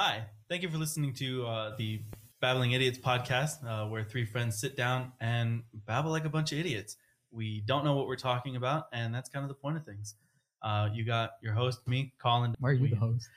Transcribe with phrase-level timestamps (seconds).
[0.00, 2.00] Hi, thank you for listening to uh, the
[2.40, 6.60] Babbling Idiots podcast, uh, where three friends sit down and babble like a bunch of
[6.60, 6.96] idiots.
[7.32, 10.14] We don't know what we're talking about, and that's kind of the point of things.
[10.62, 12.54] Uh, you got your host, me, Colin.
[12.60, 13.28] Why are you We- the host?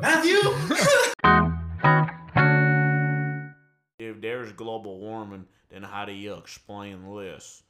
[0.00, 0.38] Matthew!
[3.98, 7.62] if there's global warming, then how do you explain this?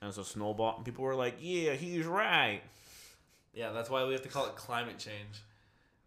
[0.00, 2.62] And it's a snowball, and people were like, "Yeah, he's right."
[3.52, 5.44] Yeah, that's why we have to call it climate change.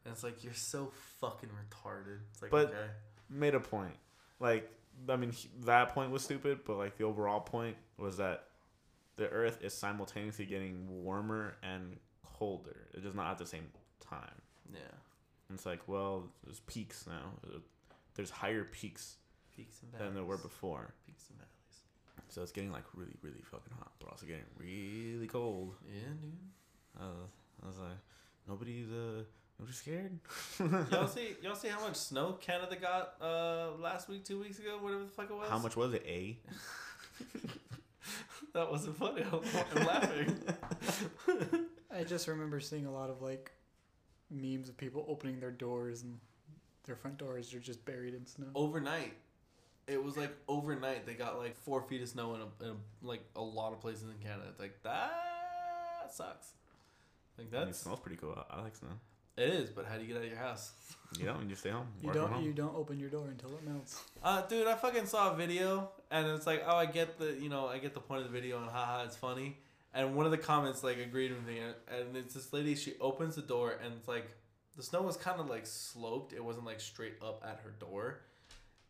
[0.07, 2.19] And it's like you're so fucking retarded.
[2.31, 2.89] It's like But- okay.
[3.29, 3.95] Made a point.
[4.39, 4.71] Like,
[5.09, 8.47] I mean, he- that point was stupid, but like the overall point was that
[9.17, 12.87] the Earth is simultaneously getting warmer and colder.
[12.93, 13.67] It's just not at the same
[13.99, 14.41] time.
[14.73, 14.79] Yeah.
[15.49, 17.33] And it's like, well, there's peaks now.
[17.45, 17.59] Uh,
[18.15, 19.17] There's higher peaks
[19.55, 20.93] Peaks than there were before.
[21.05, 22.27] Peaks and valleys.
[22.29, 25.75] So it's getting like really, really fucking hot, but also getting really cold.
[25.87, 26.37] Yeah, dude.
[26.99, 27.17] I was,
[27.63, 27.97] I was like,
[28.47, 29.23] nobody's uh,
[29.59, 30.19] nobody's scared.
[30.91, 34.77] y'all see y'all see how much snow Canada got uh last week, two weeks ago,
[34.81, 35.49] whatever the fuck it was?
[35.49, 36.03] How much was it?
[36.05, 36.37] A.
[38.53, 39.23] That wasn't funny.
[39.23, 40.35] I was I'm laughing.
[41.95, 43.51] I just remember seeing a lot of like
[44.31, 46.17] memes of people opening their doors and
[46.85, 48.47] their front doors are just buried in snow.
[48.55, 49.13] overnight.
[49.87, 53.05] It was like overnight they got like four feet of snow in a, in a
[53.05, 54.45] like a lot of places in Canada.
[54.49, 56.53] It's like that sucks.
[57.37, 58.35] Like I mean, that's smells pretty cool.
[58.49, 58.89] I I like snow.
[59.37, 60.71] It is, but how do you get out of your house?
[61.17, 61.49] You don't.
[61.49, 61.87] you stay home.
[62.03, 62.43] You don't home.
[62.43, 64.03] you don't open your door until it melts.
[64.21, 67.47] Uh, dude, I fucking saw a video and it's like, oh, I get the, you
[67.47, 69.57] know, I get the point of the video and haha, it's funny.
[69.93, 72.75] And one of the comments like agreed with me, and, and it's this lady.
[72.75, 74.27] She opens the door and it's like
[74.75, 76.33] the snow was kind of like sloped.
[76.33, 78.19] It wasn't like straight up at her door,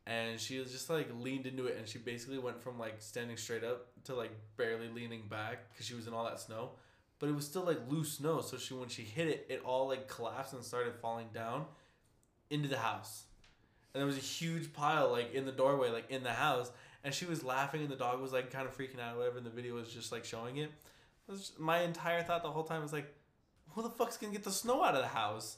[0.05, 3.37] and she was just like leaned into it, and she basically went from like standing
[3.37, 6.71] straight up to like barely leaning back because she was in all that snow,
[7.19, 8.41] but it was still like loose snow.
[8.41, 11.65] So she when she hit it, it all like collapsed and started falling down
[12.49, 13.23] into the house
[13.97, 16.71] and there was a huge pile like in the doorway, like in the house,
[17.03, 19.37] and she was laughing, and the dog was like kind of freaking out, whatever.
[19.37, 20.69] And the video was just like showing it.
[21.27, 23.11] it just- my entire thought the whole time was like,
[23.69, 25.57] who the fuck's gonna get the snow out of the house?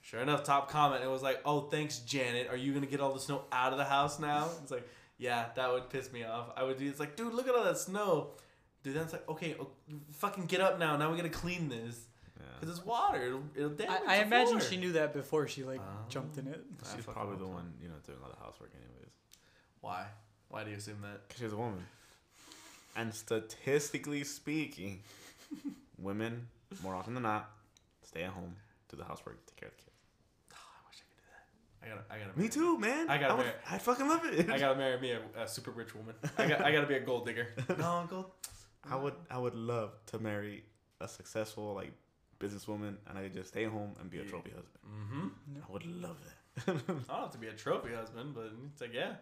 [0.00, 3.12] Sure enough, top comment it was like, oh thanks Janet, are you gonna get all
[3.12, 4.48] the snow out of the house now?
[4.62, 6.48] It's like, yeah, that would piss me off.
[6.56, 8.32] I would be, it's like, dude, look at all that snow.
[8.86, 9.66] Dude, then it's like, okay, oh,
[10.12, 10.96] fucking get up now.
[10.96, 12.06] Now we gotta clean this
[12.38, 12.44] Yeah.
[12.60, 13.20] because it's water.
[13.20, 14.00] It'll, it'll damage.
[14.06, 14.70] I, I the imagine floor.
[14.70, 16.04] she knew that before she like Oh.
[16.08, 16.64] jumped in it.
[16.84, 17.50] I She's fucking probably hope the so.
[17.54, 19.10] one, you know, doing all the housework anyways.
[19.80, 20.06] Why?
[20.50, 21.28] Why do you assume that?
[21.28, 21.84] 'Cause she's a woman.
[22.94, 25.02] And statistically speaking,
[25.98, 26.46] women
[26.80, 27.50] more often than not
[28.04, 28.54] stay at home,
[28.88, 29.96] do the housework, take care of the kids.
[30.52, 31.84] Oh, I wish I could do that.
[31.84, 32.38] I gotta, I gotta.
[32.38, 33.10] Me marry- too, man.
[33.10, 34.48] I gotta would, marry- I'd fucking love it.
[34.48, 36.14] I gotta marry me a, a super rich woman.
[36.38, 37.48] I got, I gotta be a gold digger.
[37.78, 38.30] No, gold.
[38.90, 40.64] I would I would love to marry
[41.00, 41.92] a successful like
[42.40, 44.78] businesswoman and I could just stay home and be a trophy husband.
[44.86, 45.28] Mm-hmm.
[45.68, 46.36] I would love that.
[47.08, 49.14] I don't have to be a trophy husband, but it's like yeah,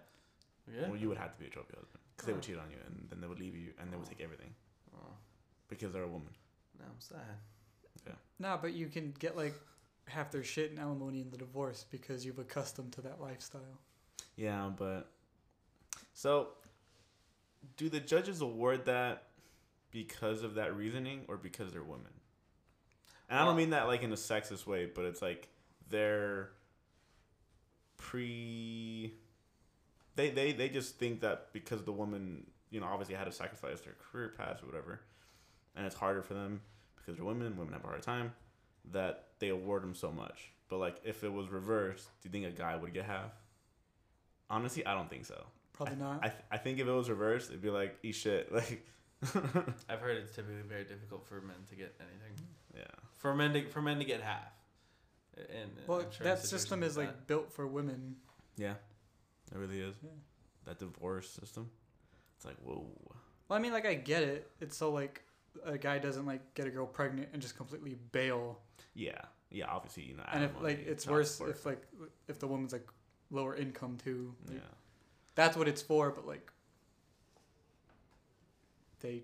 [0.73, 0.89] yeah.
[0.89, 2.47] Well, you would have to be a trophy husband because they would Oh.
[2.47, 4.53] cheat on you and then they would leave you and they would take everything
[4.97, 5.13] Oh,
[5.69, 6.33] because they're a woman.
[6.79, 7.19] now I'm sad.
[8.07, 8.13] Yeah.
[8.39, 9.55] Nah, but you can get like
[10.07, 13.81] half their shit in alimony in the divorce because you've accustomed to that lifestyle.
[14.37, 15.09] Yeah, but
[16.13, 16.49] so
[17.77, 19.23] do the judges award that
[19.95, 22.13] because of that reasoning or because they're women?
[23.31, 25.49] And I don't mean that like in a sexist way, but it's like
[25.89, 26.51] they're
[27.97, 29.15] pre
[30.17, 33.81] they they they just think that because the woman, you know, obviously had to sacrifice
[33.81, 35.01] their career paths or whatever,
[35.77, 36.61] and it's harder for them
[36.97, 38.33] because they're women, women have a hard time,
[38.91, 40.51] that they award them so much.
[40.69, 43.31] But like if it was reversed, do you think a guy would get half?
[44.51, 45.45] Honestly, I don't think so.
[45.73, 46.19] Probably not.
[46.23, 48.53] I, th- I think if it was reversed, it'd be like eat shit.
[48.53, 48.87] Like,
[49.89, 52.47] I've heard it's typically very difficult for men to get anything.
[52.77, 52.83] yeah,
[53.19, 54.53] For men to for men to get half.
[55.37, 57.27] And well, sure that system is like that.
[57.27, 58.17] built for women.
[58.57, 58.75] yeah,
[59.53, 59.97] it really is.
[60.03, 60.11] Yeah.
[60.65, 61.71] That divorce system,
[62.37, 62.87] it's like whoa.
[63.49, 64.51] Well, I mean, like I get it.
[64.61, 65.23] It's so like
[65.65, 68.61] a guy doesn't like get a girl pregnant and just completely bail.
[68.95, 69.19] Yeah,
[69.51, 69.67] yeah.
[69.67, 70.23] Obviously, you know.
[70.33, 71.51] and if like it's worse support.
[71.51, 71.83] if like
[72.29, 72.87] if the woman's like
[73.31, 74.35] lower income too.
[74.53, 74.59] yeah,
[75.35, 76.51] That's what it's for, but like
[79.05, 79.23] they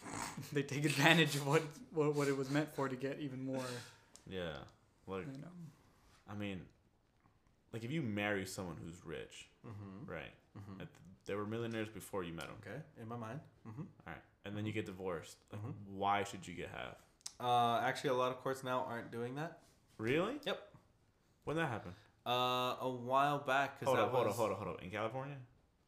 [0.52, 1.62] they take advantage of what,
[1.92, 3.62] what what it was meant for to get even more.
[4.28, 4.56] yeah.
[5.06, 5.54] Like, You know.
[6.30, 6.60] I mean,
[7.72, 10.10] like if you marry someone who's rich, Mm-hmm.
[10.10, 10.34] right?
[10.58, 10.78] Mm-hmm.
[10.80, 10.88] Like,
[11.26, 12.56] they were millionaires before you met them.
[12.66, 13.40] Okay, in my mind.
[13.68, 13.82] Mm-hmm.
[14.06, 15.36] All right, and then you get divorced.
[15.52, 15.74] Like, Mhm.
[16.02, 16.96] why should you get half?
[17.38, 19.58] Uh, actually, a lot of courts now aren't doing that.
[19.98, 20.36] Really?
[20.46, 20.58] Yep.
[21.44, 21.94] When that happened?
[22.26, 23.78] Uh, a while back.
[23.80, 24.82] Cause Hold that up, hold was, up, hold up, hold up.
[24.82, 25.36] In California?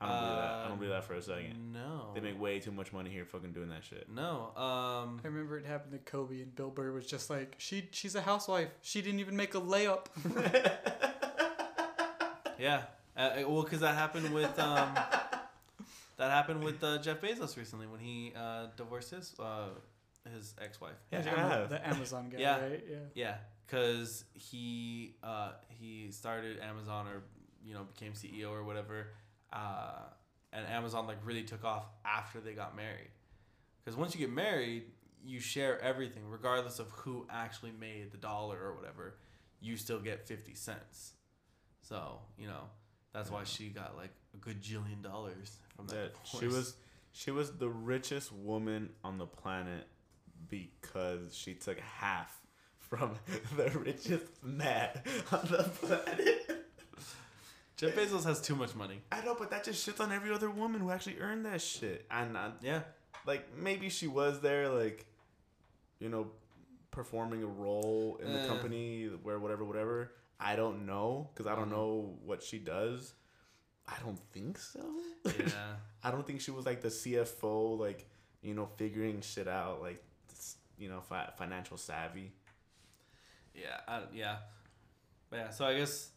[0.03, 0.55] I don't believe that.
[0.65, 1.73] I don't believe that for a second.
[1.73, 2.11] No.
[2.15, 4.09] They make way too much money here fucking doing that shit.
[4.09, 4.53] No.
[4.57, 5.21] Um.
[5.25, 8.23] I remember it happened to Kobe and Bill Burr was just like she she's a
[8.23, 8.69] housewife.
[8.83, 10.07] She didn't even make a layup.
[12.59, 12.83] yeah.
[13.17, 14.95] Uh, well, because that happened with um,
[16.17, 19.69] that happened with uh, Jeff Bezos recently when he uh, divorced his uh,
[20.35, 20.93] his ex wife.
[21.13, 21.71] Yeah, the, you Ama- have.
[21.71, 22.61] the Amazon guy, Yeah.
[22.61, 22.85] right?
[22.91, 22.97] Yeah.
[23.15, 23.35] Yeah,
[23.67, 27.23] because he uh, he started Amazon or
[27.65, 29.09] you know became CEO or whatever,
[29.53, 30.05] uh,
[30.53, 33.11] and Amazon like really took off after they got married.
[33.85, 34.85] Because once you get married,
[35.25, 39.17] you share everything, regardless of who actually made the dollar or whatever.
[39.61, 41.13] You still get fifty cents.
[41.83, 42.65] So you know
[43.13, 45.95] that's why she got like a good jillion dollars from that.
[45.95, 46.75] That she was
[47.13, 49.87] she was the richest woman on the planet
[50.49, 52.41] because she took half
[52.79, 53.13] from
[53.57, 54.91] the richest man
[55.31, 56.52] on the planet.
[57.83, 59.01] Jeff Bezos has too much money.
[59.11, 62.07] I know, but that just shits on every other woman who actually earned that shit.
[62.11, 62.83] And uh, Yeah.
[63.27, 65.05] like maybe she was there, like
[65.99, 66.31] you know,
[66.93, 68.47] performing a role in the Eh.
[68.47, 70.13] company where whatever, whatever.
[70.39, 71.73] I don't know because I don't Mhm.
[71.73, 73.15] know what she does.
[73.89, 74.81] I don't think so.
[75.25, 75.77] Yeah.
[76.05, 78.09] I don't think she was like the CFO, like
[78.43, 80.03] you know, figuring shit out, like
[80.79, 82.33] you know, fi- financial savvy.
[83.55, 84.39] Yeah, I, yeah,
[85.31, 85.51] but yeah.
[85.51, 86.11] So I guess,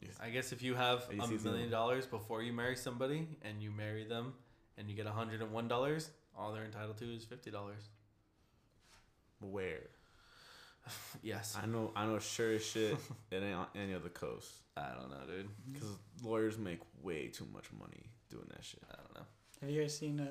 [0.00, 0.14] Yes.
[0.20, 4.04] I guess if you have a million dollars before you marry somebody and you marry
[4.04, 4.34] them
[4.78, 7.88] and you get a hundred and one dollars, all they're entitled to is fifty dollars.
[9.40, 9.88] Where
[11.22, 12.96] Yes, I know, I know, sure as shit,
[13.30, 15.48] it ain't on any other coast I don't know, dude.
[15.72, 15.88] because
[16.22, 18.82] lawyers make way too much money doing that shit.
[18.90, 19.26] I don't know.
[19.60, 20.26] Have you guys seen uh,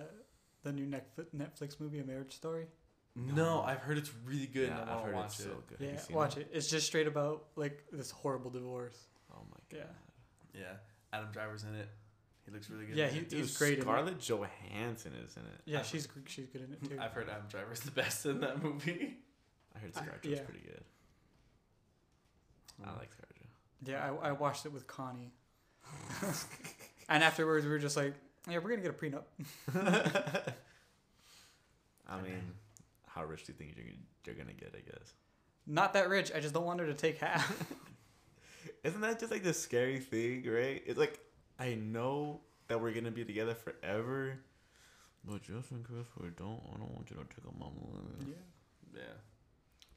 [0.64, 2.66] the new Netflix Netflix movie, A Marriage Story?
[3.16, 4.70] No, I've heard it's really good.
[4.70, 5.44] yeah, and I I've heard watch it's it.
[5.44, 5.78] so good.
[5.80, 6.50] Yeah, you seen watch it.
[6.54, 8.98] It's just straight about like this horrible divorce.
[9.40, 9.84] Oh my Yeah.
[9.86, 9.96] god.
[10.54, 10.74] Yeah,
[11.14, 11.88] Adam Driver's in it.
[12.46, 12.96] He looks really good.
[12.98, 13.30] Yeah, he- it.
[13.30, 13.84] Dude, He's great in it.
[13.84, 15.62] Scarlett Johansson is in it.
[15.66, 16.98] Yeah, I've- she's gr- she's good in it too.
[17.00, 19.18] I've heard Adam Driver's the best in that movie.
[19.76, 20.42] I heard I- Scarlett yeah.
[20.44, 20.84] pretty good.
[22.84, 23.26] I like Scarlett.
[23.86, 25.32] Yeah, I, I watched it with Connie,
[27.10, 28.14] and afterwards we were just like,
[28.50, 29.24] yeah, we're gonna get a prenup.
[32.08, 32.42] I mean,
[33.08, 33.86] how rich do you think you're
[34.26, 34.74] you're gonna get?
[34.76, 35.14] I guess.
[35.68, 36.32] Not that rich.
[36.36, 37.48] I just don't want her to take half.
[38.84, 40.82] Isn't that just like the scary thing, right?
[40.86, 41.20] It's like
[41.60, 44.40] I know that we're gonna be together forever,
[45.26, 48.28] but just in case we don't, I don't want you to take up my money.
[48.30, 49.00] yeah.
[49.02, 49.02] Yeah.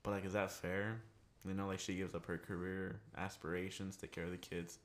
[0.02, 1.00] But like, is that fair?
[1.46, 4.79] You know, like she gives up her career aspirations, take care of the kids.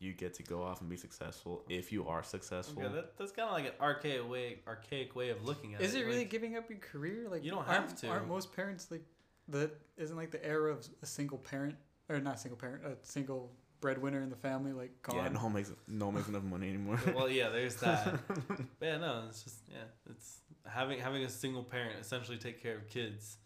[0.00, 2.82] You get to go off and be successful if you are successful.
[2.82, 5.84] Okay, that, that's kind of like an archaic way, archaic way of looking at it.
[5.84, 7.26] Is it really Like, giving up your career?
[7.30, 8.08] Like You don't aren't- have to.
[8.08, 9.04] Aren't most parents like
[9.48, 9.70] the?
[9.96, 11.76] Isn't like the era of a single parent
[12.08, 15.16] or not single parent, a single breadwinner in the family like gone?
[15.16, 17.00] yeah, no one makes no one makes enough money anymore.
[17.14, 18.18] well, yeah, there's that.
[18.48, 22.76] but yeah, no, it's just yeah, it's having having a single parent essentially take care
[22.76, 23.38] of kids.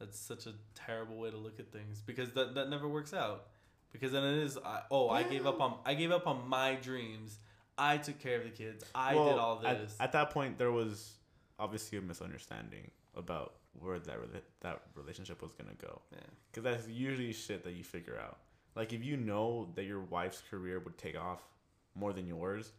[0.00, 3.46] That's such a terrible way to look at things because that that never works out.
[3.92, 6.74] Because then it is, I, oh, I gave up on I gave up on my
[6.74, 7.38] dreams.
[7.78, 8.84] I took care of the kids.
[8.94, 9.96] I Well, did all at- this.
[9.98, 11.14] At, that point, there was
[11.58, 16.00] obviously a misunderstanding about where that rela- that relationship was gonna go.
[16.12, 16.18] yeah.
[16.50, 18.38] Because that's usually shit that you figure out.
[18.74, 21.42] Like if you know that your wife's career would take off
[21.94, 22.72] more than yours,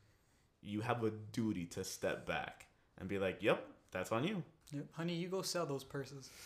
[0.62, 2.66] you have a duty to step back
[2.98, 4.86] and be like, "Yep, that's on you." Yep.
[4.94, 6.30] Honey, you go sell those purses.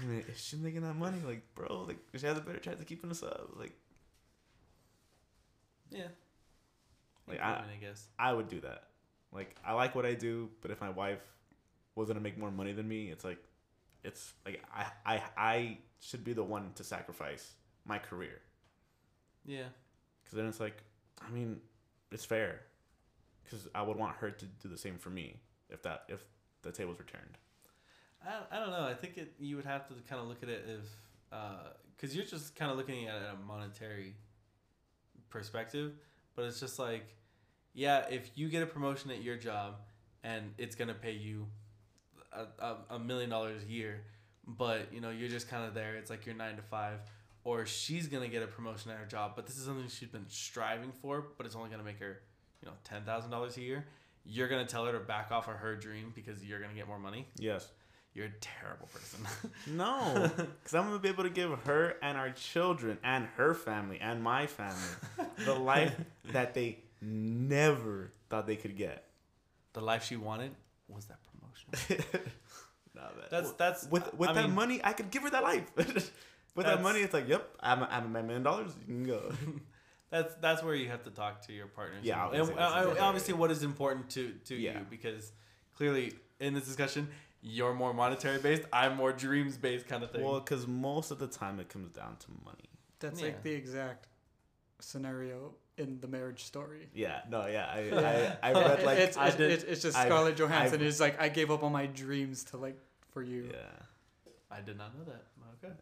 [0.00, 2.80] I mean, if she's making that money, like, bro, like she has a better chance
[2.80, 3.50] of keeping us up.
[3.56, 3.72] Like,
[5.90, 6.08] Yeah.
[7.26, 8.06] Like, I- I guess.
[8.18, 8.84] I would do that.
[9.32, 11.20] Like, I like what I do, but if my wife
[11.98, 13.42] was gonna make more money than me, it's like,
[14.04, 18.40] it's like I I I should be the one to sacrifice my career.
[19.44, 19.68] Yeah.
[20.22, 20.82] Because then it's like,
[21.26, 21.60] I mean,
[22.12, 22.60] it's fair.
[23.44, 25.40] Because I would want her to do the same for me
[25.70, 26.22] if that if
[26.62, 27.38] the tables were turned.
[28.24, 28.86] I, I don't know.
[28.86, 30.86] I think it you would have to kind of look at it if
[31.32, 34.14] uh, because you're just kind of looking at it at a monetary
[35.30, 35.92] perspective,
[36.36, 37.06] but it's just like,
[37.74, 39.76] yeah, if you get a promotion at your job
[40.22, 41.46] and it's gonna pay you
[42.32, 44.02] a, a, million dollars a year,
[44.46, 45.94] but you know you're just kind of there.
[45.96, 47.00] It's like you're nine to five.
[47.44, 50.26] Or she's gonna get a promotion at her job, but this is something she's been
[50.28, 52.20] striving for, but it's only gonna make her,
[52.62, 53.86] you know, ten thousand dollars a year.
[54.24, 56.98] You're gonna tell her to back off of her dream because you're gonna get more
[56.98, 57.26] money.
[57.38, 57.68] Yes.
[58.14, 59.20] You're a terrible person.
[59.66, 60.30] No.
[60.36, 64.22] Because I'm gonna be able to give her and our children and her family and
[64.22, 64.90] my family
[65.44, 65.94] the life
[66.32, 69.04] that they never thought they could get.
[69.72, 70.50] the life she wanted
[70.88, 71.22] was that
[71.70, 72.04] promotion.
[72.94, 75.42] Nah, that- That's that's with with I that mean, money, I could give her that
[75.44, 75.70] life.
[75.76, 78.72] with that money, it's like, yep, I'm I'm my million dollars.
[78.80, 79.32] You can go.
[80.10, 82.00] That's that's where you have to talk to your partners.
[82.02, 84.78] Yeah, and, obviously, and, that's uh, obviously, what is important to to Yeah.
[84.78, 85.32] you because
[85.76, 87.08] clearly in this discussion,
[87.42, 88.62] you're more monetary based.
[88.72, 90.24] I'm more dreams based kind of thing.
[90.24, 92.70] well, because most of the time it comes down to money.
[93.00, 93.26] That's Yeah.
[93.26, 94.06] like the exact
[94.80, 96.88] scenario in the Marriage Story.
[96.94, 98.36] Yeah, no, yeah, I, Yeah.
[98.42, 100.84] I, I read like it's, I it's, did, it's, it's just I- Scarlett Johansson I-
[100.84, 102.78] is like I gave up on my dreams to like
[103.12, 103.50] for you.
[103.52, 103.58] yeah,
[104.50, 105.24] I did not know that.
[105.64, 105.74] Okay.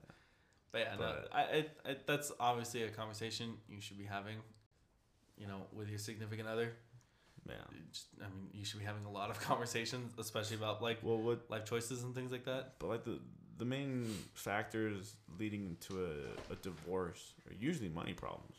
[0.73, 4.37] But yeah, no, I, I, I, that's obviously a conversation you should be having,
[5.39, 6.73] you know, with your significant other.
[7.49, 7.55] yeah.
[7.93, 11.19] Just- I mean, you should be having a lot of conversations, especially about like Well,
[11.19, 12.75] what life choices and things like that.
[12.79, 13.19] But like the
[13.59, 18.57] the main factors leading to a, a divorce are usually money problems.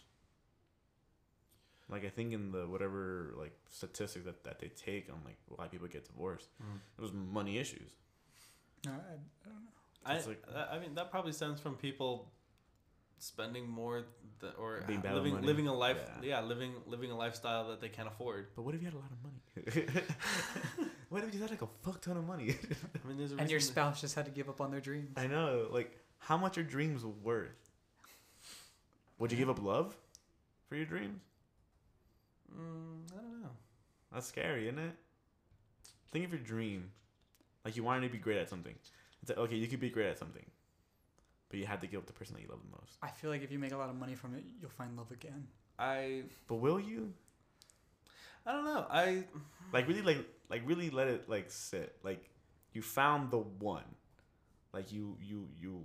[1.89, 5.67] Like I think in the whatever like statistics that, that they take on like why
[5.67, 6.77] people get divorced, mm-hmm.
[6.97, 7.91] it was money issues.
[8.85, 9.71] No, I, I don't know.
[10.05, 12.29] I, like- I I mean, that probably stems from people
[13.19, 14.03] spending more
[14.41, 15.47] th- or Being bad living money.
[15.47, 16.41] living a life Yeah.
[16.41, 16.41] yeah.
[16.45, 18.47] living living a lifestyle that they can't afford.
[18.55, 19.87] But what if you had a lot of money?
[21.09, 22.55] what if you had like a fuck ton of money?
[23.03, 24.81] I mean, there's a And your reason- spouse just had to give up on their
[24.81, 25.13] dreams.
[25.17, 25.67] I know.
[25.71, 27.71] Like, how much are dreams worth?
[29.19, 29.95] Would you give up love
[30.69, 31.21] for your dreams?
[32.51, 33.49] Mm, I don't know.
[34.11, 34.95] That's scary, isn't it?
[36.11, 36.91] Think of your dream.
[37.65, 38.75] Like you wanted to be great at something.
[39.21, 40.45] It's like, okay, you could be great at something.
[41.49, 42.99] But you had to give up the person that you love the most.
[43.01, 45.11] I feel like if you make a lot of money from it, you'll find love
[45.11, 45.47] again.
[45.79, 47.13] I But will you?
[48.45, 48.85] I don't know.
[48.89, 49.23] I
[49.73, 51.95] Like really like like really let it like sit.
[52.03, 52.29] Like
[52.73, 53.83] you found the one.
[54.73, 55.83] Like you you you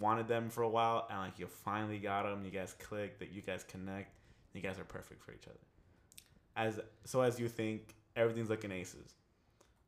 [0.00, 2.44] wanted them for a while and like you finally got them.
[2.44, 4.14] You guys click, that you guys connect.
[4.54, 5.58] You guys are perfect for each other.
[6.56, 9.14] As so as you think everything's like an aces.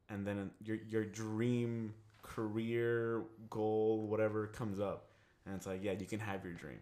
[0.08, 5.06] And then your your dream career goal whatever comes up
[5.46, 6.80] and it's like, yeah, you can have your dream,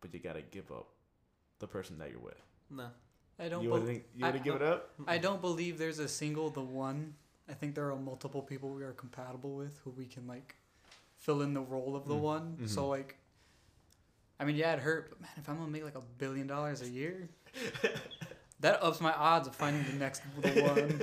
[0.00, 0.86] but you got to give up
[1.58, 2.40] the person that you're with.
[2.70, 2.86] no.
[3.38, 3.62] I don't.
[3.64, 4.90] You would think you I- give it up?
[5.08, 7.14] I don't believe there's a single the one.
[7.48, 10.54] I think there are multiple people we are compatible with who we can like
[11.16, 12.20] fill in the role of the Mm.
[12.20, 12.68] one.
[12.68, 12.88] So Mhm.
[12.90, 13.16] like,
[14.38, 16.82] I mean, yeah, it hurt, but man, if I'm gonna make like a billion dollars
[16.82, 17.28] a year,
[18.60, 21.02] that ups my odds of finding the next the one.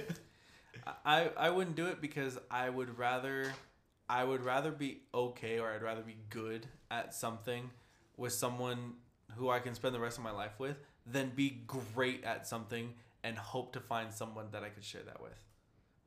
[1.06, 3.52] I I wouldn't do it because I would rather
[4.10, 7.70] I would rather be okay or I'd rather be good at something
[8.16, 8.94] with someone
[9.36, 11.62] who I can spend the rest of my life with than be
[11.96, 15.34] great at something and hope to find someone that I could share that with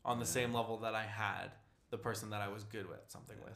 [0.05, 0.31] on the Yeah.
[0.31, 1.53] same level that I had
[1.91, 3.53] the person that I was good with something with.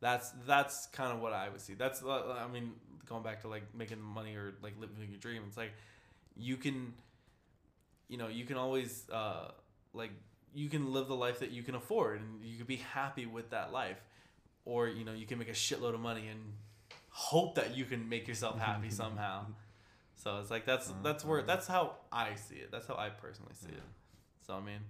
[0.00, 1.74] That's that's kind of what I would see.
[1.74, 2.72] That's uh, I mean
[3.06, 5.42] going back to like making money or like living your dream.
[5.46, 5.72] It's like
[6.36, 6.94] you can,
[8.08, 9.50] you know, you can always uh,
[9.92, 10.10] like
[10.54, 13.50] you can live the life that you can afford and you can be happy with
[13.50, 14.00] that life,
[14.64, 16.40] or you know you can make a shitload of money and
[17.10, 19.46] hope that you can make yourself happy somehow.
[20.16, 22.70] So it's like that's that's where that's how I see it.
[22.70, 23.82] That's how I personally see it.
[24.46, 24.80] So I mean,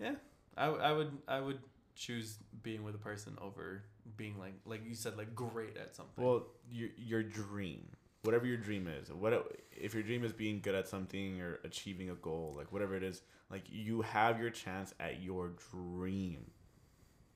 [0.00, 0.14] yeah,
[0.56, 1.58] i, I would I would
[1.94, 3.82] choose being with a person over
[4.16, 6.24] being like like you said like great at something.
[6.24, 7.86] Well, your your dream,
[8.22, 12.10] whatever your dream is, what if your dream is being good at something or achieving
[12.10, 16.50] a goal, like whatever it is, like you have your chance at your dream,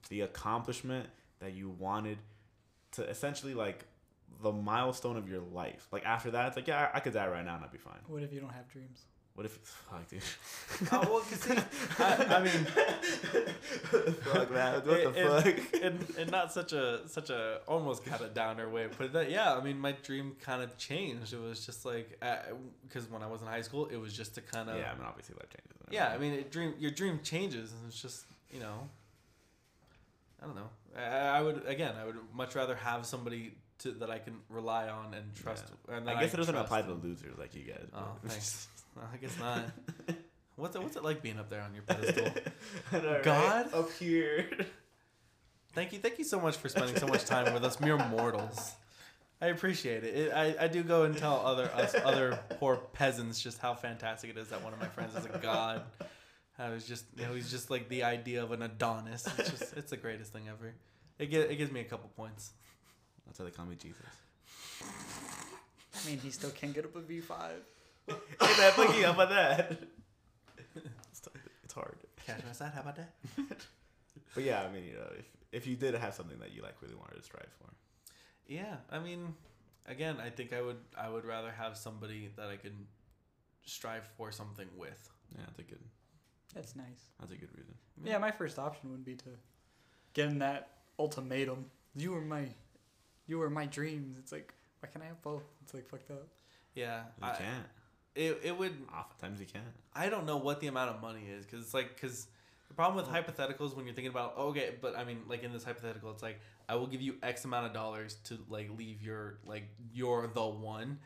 [0.09, 1.09] the accomplishment
[1.41, 2.19] that you wanted
[2.93, 3.85] to essentially like
[4.43, 5.89] the milestone of your life.
[5.91, 7.79] Like after that, it's like yeah, I, I could die right now and I'd be
[7.79, 7.99] fine.
[8.07, 9.03] What if you don't have dreams?
[9.37, 10.23] What if fuck, dude?
[10.91, 11.53] oh well, see,
[12.03, 14.87] I, I mean, fuck that.
[14.87, 15.83] What it- the fuck?
[15.83, 19.31] and, and not such a such a almost kind of downer way but that.
[19.31, 21.35] Yeah, I mean, my dream kind of changed.
[21.35, 22.37] It was just like uh,
[22.89, 24.95] because when I was in high school, it was just to kind of yeah, I
[24.95, 25.77] mean obviously life changes.
[25.91, 26.09] yeah.
[26.09, 28.89] I mean, it dream your dream changes, and it's just you know,
[30.43, 30.71] I don't know.
[30.97, 34.89] I, I would again, I would much rather have somebody to that I can rely
[34.89, 35.65] on and trust.
[35.91, 37.87] And I guess it doesn't apply to losers like you guys.
[37.95, 38.69] Oh, thanks.
[38.97, 39.65] No, I guess not.
[40.57, 42.29] What's it, what's it like being up there on your pedestal?
[42.93, 43.23] I know, right?
[43.23, 43.75] God?
[43.75, 44.49] up here.
[45.75, 48.73] Thank you, thank you so much for spending so much time with us, mere mortals.
[49.43, 50.17] I appreciate it.
[50.17, 54.31] it I, I do go and tell other us other poor peasants just how fantastic
[54.31, 55.83] it is that one of my friends is a god.
[56.59, 59.27] I was just you know he's just like the idea of an Adonis.
[59.39, 60.73] It's just it's the greatest thing ever.
[61.19, 62.53] It get, it gives me a couple points.
[63.27, 64.01] That's how they call me Jesus.
[64.83, 67.63] I mean, he still can't get up a V five.
[68.09, 68.17] Hey
[68.59, 69.79] man, thinking about that.
[71.11, 71.31] It's, t-
[71.65, 71.97] it's hard.
[72.27, 72.73] Catch my side.
[72.75, 73.15] How about that?
[74.35, 76.75] But yeah, I mean, you know, if if you did have something that you like
[76.83, 77.71] really wanted to strive for,
[78.47, 79.35] Yeah, I mean,
[79.87, 82.87] again, I think I would I would rather have somebody that I can
[83.65, 85.09] strive for something with.
[85.35, 85.81] yeah, that's a good
[86.55, 87.03] That's nice.
[87.19, 87.75] that's a good reason.
[88.05, 89.31] Yeah, my first option would be to
[90.13, 91.67] get in that ultimatum.
[91.95, 92.45] You were my,
[93.27, 94.17] you were my dreams.
[94.19, 95.45] It's like, why can't I have both?
[95.63, 96.27] It's like fucked up.
[96.75, 97.67] Yeah, You I, can't.
[98.17, 99.65] It it would Oftentimes you can't.
[99.95, 102.27] I don't know what the amount of money is because it's like because
[102.69, 105.53] the problem with hypotheticals when you're thinking about oh, okay, but I mean like in
[105.53, 109.03] this hypothetical, it's like I will give you X amount of dollars to like leave
[109.03, 110.99] your like you're the one,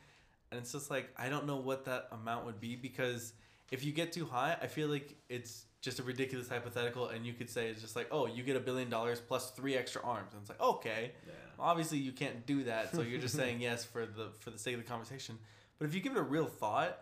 [0.50, 3.33] and it's just like I don't know what that amount would be because
[3.71, 7.33] if you get too high, I feel like it's just a ridiculous hypothetical, and you
[7.33, 10.33] could say it's just like, oh, you get a billion dollars plus three extra arms,
[10.33, 11.33] and it's like okay, Yeah.
[11.59, 14.75] obviously you can't do that, so you're just saying yes for the for the sake
[14.76, 15.38] of the conversation.
[15.80, 17.00] But if you give it a real thought,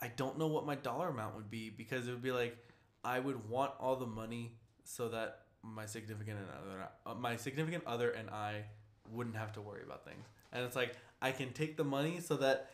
[0.00, 2.56] I don't know what my dollar amount would be because it would be like
[3.04, 4.52] I would want all the money
[4.84, 8.64] so that my significant other, uh, my significant other and I
[9.10, 10.24] wouldn't have to worry about things.
[10.52, 12.70] And it's like I can take the money so that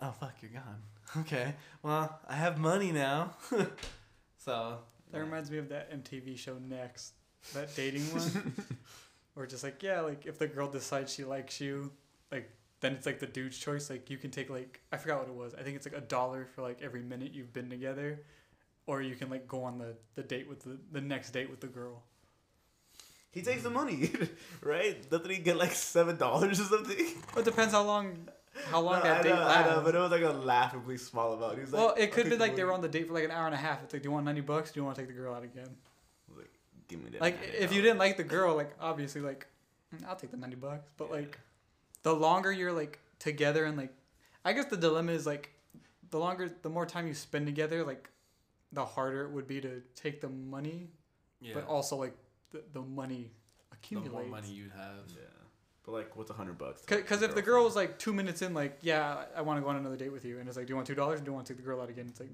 [0.00, 0.82] oh fuck you're gone.
[1.16, 3.34] Okay, well I have money now.
[4.36, 4.78] so
[5.10, 7.14] That reminds me of that MTV show Next,
[7.54, 8.54] that dating one,
[9.34, 11.90] where just like yeah, like if the girl decides she likes you,
[12.30, 12.50] like
[12.80, 13.90] then it's like the dude's choice.
[13.90, 15.54] Like you can take like I forgot what it was.
[15.54, 18.22] I think it's like a dollar for like every minute you've been together,
[18.86, 21.60] or you can like go on the the date with the the next date with
[21.60, 22.02] the girl.
[23.30, 24.10] He takes the money,
[24.62, 25.08] right?
[25.10, 26.96] Doesn't he get like seven dollars or something?
[27.36, 28.28] It depends how long
[28.66, 29.82] how long No, that I date know, I know, lasts.
[29.84, 31.54] but it was like a laughably small amount.
[31.56, 33.12] He was like, well, it could be the like they were on the date for
[33.14, 33.82] like an hour and a half.
[33.84, 34.72] It's like, do you want ninety bucks?
[34.72, 35.68] Do you want to take the girl out again?
[36.34, 36.50] Like,
[36.88, 37.20] Give me that.
[37.20, 39.46] Like if you didn't like the girl, like obviously like
[39.94, 40.88] "Mm, I'll take the ninety bucks.
[40.96, 41.38] But like
[42.08, 43.92] the longer you're like together and like
[44.44, 45.50] I guess the dilemma is like
[46.10, 48.08] the longer the more time you spend together, like
[48.72, 50.88] the harder it would be to take the money.
[51.40, 52.16] yeah, But also like
[52.52, 53.30] the, the money
[53.90, 55.04] the more money you'd have.
[55.08, 55.20] Yeah,
[55.84, 56.82] but like, what's a hundred bucks?
[56.86, 59.68] Because if the girl was like two minutes in, like, yeah, I want to go
[59.68, 61.20] on another date with you, and it's like, do you want two dollars?
[61.20, 62.06] or Do you want to take the girl out again?
[62.08, 62.30] It's like,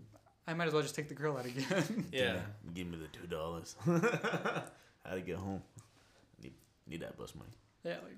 [0.47, 2.07] I might as well just take the girl out again.
[2.13, 2.39] Yeah.
[2.75, 3.75] give me the two dollars.
[3.85, 5.63] How to get home?
[6.43, 6.55] Need
[6.87, 7.51] need that bus money.
[7.85, 8.17] yeah, like,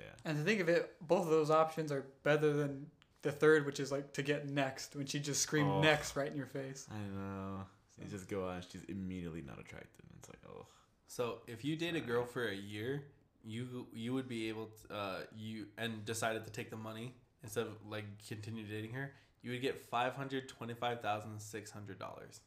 [0.00, 0.30] Yeah.
[0.30, 2.86] and to think of it, both of those options are better than
[3.22, 5.80] the third, which is like to get next when she just screamed Oh.
[5.82, 6.86] next right in your face.
[6.90, 7.64] I know.
[8.02, 8.62] You just go on.
[8.70, 10.04] she's immediately not attractive.
[10.08, 10.66] And it's like, oh.
[11.06, 13.02] So if you date a girl for a year,
[13.44, 17.66] you you would be able to uh, you and decided to take the money instead
[17.66, 21.98] of like continue dating her, you would get five hundred twenty five thousand six hundred
[21.98, 22.40] dollars.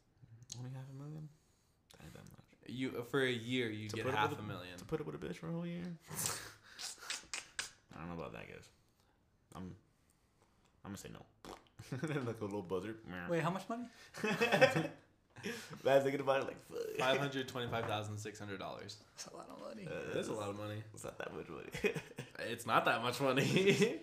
[0.58, 1.30] Only half a million?
[2.00, 2.30] That much.
[2.68, 4.78] You for a year you To get put up half with a a- million.
[4.78, 5.84] To put up with a bitch for a whole year?
[7.96, 8.68] I don't know about that, guys.
[9.56, 9.76] I'm
[10.86, 11.26] I'm gonna say no.
[12.26, 12.96] like a little buzzer.
[13.30, 13.86] Wait, how much money?
[15.86, 16.98] I was thinking about it like, fuck.
[17.00, 18.98] Five hundred twenty five thousand six hundred dollars.
[19.16, 19.88] That's a lot of money.
[19.88, 20.82] Uh, That's a lot of money.
[20.94, 21.94] It's not that much money.
[22.46, 24.02] It's not that much money.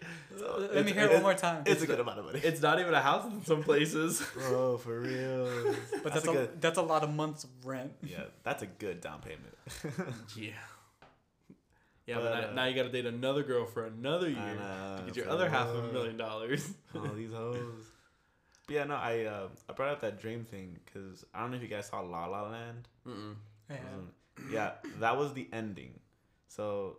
[0.73, 1.65] Let me hear it one more time.
[1.67, 2.41] it's a good amount of money.
[2.43, 4.23] it's not even a house in some places.
[4.35, 5.75] Bro, for real.
[6.03, 6.61] but that's, a a, good.
[6.63, 7.93] that's a lot of months of rent.
[8.03, 9.55] Yeah, that's a good down payment.
[10.37, 10.53] Yeah.
[12.07, 14.55] Yeah, but, But, now, uh, now you got to date another girl for another year
[14.57, 16.69] know, to get your for other half of a million dollars.
[16.95, 17.85] All these hoes.
[18.67, 21.57] But yeah, no, I uh, I brought up that dream thing because I don't know
[21.57, 22.89] if you guys saw La La Land.
[23.07, 23.35] Mm-mm.
[23.69, 23.77] Yeah.
[23.95, 24.15] Wasn't-
[24.51, 26.01] yeah, that was the ending.
[26.49, 26.97] So,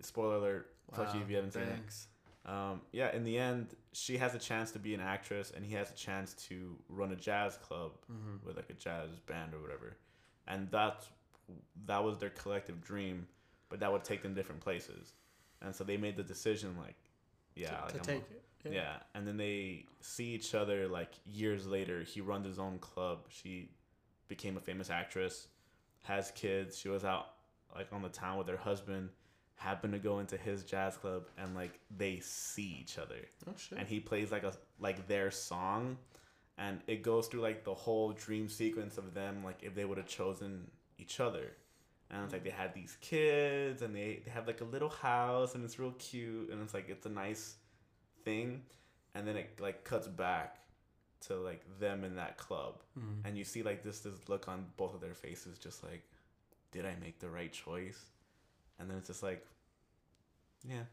[0.00, 0.70] spoiler alert.
[0.94, 2.50] Fuck you if you haven't seen it.
[2.50, 5.74] Um, yeah, in the end, she has a chance to be an actress, and he
[5.74, 8.46] has a chance to run a jazz club Mm-hmm.
[8.46, 9.96] with like a jazz band or whatever,
[10.46, 11.08] and that's
[11.86, 13.26] that was their collective dream,
[13.74, 15.14] but that would take them different places,
[15.60, 16.94] and so they made the decision like,
[17.56, 18.22] yeah, to, like, to take
[18.64, 18.72] it.
[18.72, 18.98] yeah.
[19.16, 22.04] and then they see each other like years later.
[22.04, 23.26] He runs his own club.
[23.30, 23.70] She
[24.28, 25.48] became a famous actress,
[26.04, 26.78] has kids.
[26.78, 27.26] She was out
[27.74, 29.08] like on the town with her husband.
[29.56, 33.16] Happened to go into his jazz club and like they see each other
[33.48, 33.78] Oh shit.
[33.78, 35.96] and he plays like a like their song
[36.58, 39.96] and it goes through like the whole dream sequence of them like if they would
[39.96, 41.52] have chosen each other
[42.14, 45.54] and it's like they had these kids and they, they have like a little house
[45.56, 47.56] and it's real cute and it's like it's a nice
[48.24, 48.62] thing.
[49.16, 50.58] And then it like cuts back
[51.26, 52.82] to like them in that club.
[52.98, 53.26] Mhm.
[53.26, 56.02] and you see like this this look on both of their faces just like
[56.70, 58.00] did i make the right choice?
[58.78, 59.44] And then it's just like
[60.66, 60.84] yeah.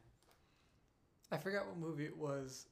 [1.32, 2.66] I forgot what movie it was,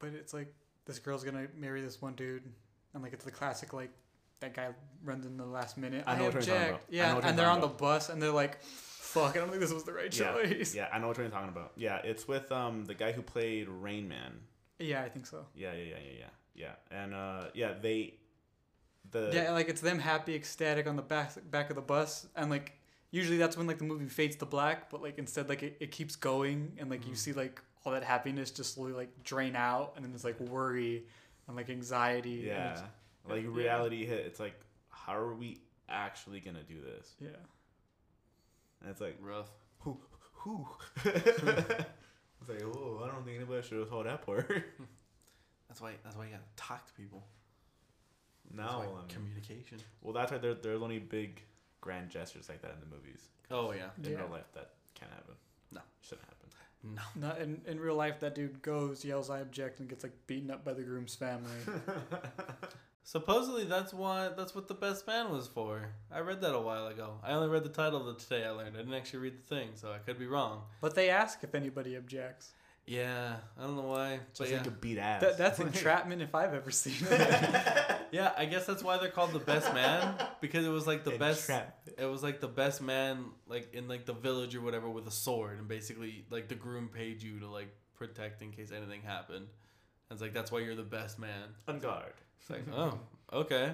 [0.00, 0.52] but it's like
[0.86, 2.42] this girl's gonna marry this one dude,
[2.94, 3.90] and like it's the classic like
[4.40, 4.68] that guy
[5.04, 6.04] runs in the last minute.
[6.06, 6.80] I know what you're talking about.
[6.80, 9.60] I Yeah, and they're on talking the bus and they're like, "Fuck, I don't think
[9.60, 11.72] this was the right Yeah, choice." Yeah, I know what you're talking about.
[11.76, 14.40] Yeah, it's with um the guy who played Rain Man.
[14.78, 15.46] Yeah, I think so.
[15.54, 16.26] Yeah, yeah, yeah, yeah, yeah,
[16.90, 16.98] yeah.
[17.02, 18.14] And uh, yeah, they
[19.10, 22.50] the yeah, like it's them happy, ecstatic on the back back of the bus, and
[22.50, 22.72] like
[23.10, 25.90] usually that's when like the movie fades to black, but like instead like it, it
[25.90, 27.18] keeps going, and like you Mhm.
[27.18, 31.04] see like all that happiness just slowly like drain out, and then there's like worry
[31.46, 32.44] and like anxiety.
[32.46, 32.82] yeah, it's-
[33.28, 33.48] like yeah.
[33.50, 34.26] reality hit.
[34.26, 34.54] It's like,
[34.88, 37.14] how are we actually gonna do this?
[37.20, 37.28] yeah.
[38.80, 39.50] And it's like, Rough.
[39.80, 39.98] who,
[40.32, 40.66] who?
[41.04, 41.42] it's
[42.48, 44.48] like, oh, I don't think anybody should have told that part.
[45.68, 45.92] That's why.
[46.02, 47.24] That's why you gotta talk to people.
[48.54, 49.78] That's now, why I mean, communication.
[50.00, 51.40] well, that's why there there's only big
[51.80, 53.28] grand gestures like that in the movies.
[53.50, 53.90] Oh yeah.
[54.02, 54.18] In Yeah.
[54.18, 55.34] real life, that can't happen.
[55.70, 55.80] No.
[56.00, 56.36] shouldn't happen.
[56.82, 57.02] No.
[57.28, 60.50] Not in, in real life, that dude goes, yells, "I object," and gets like beaten
[60.50, 61.50] up by the groom's family.
[63.02, 65.90] Supposedly that's why that's what the best man was for.
[66.12, 67.14] I read that a while ago.
[67.24, 68.76] I only read the title of the today I learned.
[68.76, 70.62] I didn't actually read the thing, so I could be wrong.
[70.80, 72.52] but they ask if anybody objects.
[72.86, 74.18] Yeah, I don't know why.
[74.34, 74.58] Just But so yeah.
[74.58, 75.20] you could beat ass.
[75.20, 78.00] That, that's entrapment if I've ever seen it.
[78.10, 81.12] yeah, I guess that's why they're called the best man because it was like the
[81.12, 81.48] best
[81.98, 85.12] it was like the best man like in like the village or whatever with a
[85.12, 89.46] sword and basically like the groom paid you to like protect in case anything happened.
[90.08, 91.54] And it's like that's why you're the best man.
[91.68, 92.14] On guard.
[92.40, 92.98] It's like, oh,
[93.32, 93.72] okay.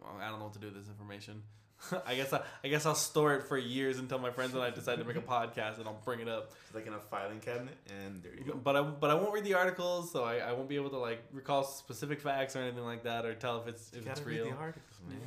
[0.00, 1.42] Well, I don't know what to do with this information.
[2.06, 4.68] I guess I, I guess I'll store it for years until my friends and I
[4.70, 6.52] decide to make a podcast and I'll bring it up.
[6.66, 8.52] It's like in a filing cabinet, and there you go.
[8.54, 10.98] But I but I won't read the articles, so I, I won't be able to
[10.98, 14.20] like recall specific facts or anything like that, or tell if it's You if it's
[14.20, 14.50] read real.
[14.50, 15.18] the articles, man.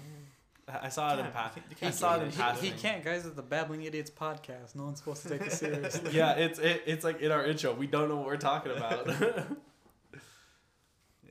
[0.67, 2.27] I I saw it in can't- pa- you can't- you I saw it read in
[2.27, 2.33] it.
[2.35, 2.63] he, passing.
[2.73, 3.25] he can't, guys.
[3.25, 4.75] It's the Babbling Idiots podcast.
[4.75, 6.11] No one's supposed to take it seriously.
[6.11, 7.73] yeah, it's it, it's like in our intro.
[7.73, 9.07] We don't know what we're talking about.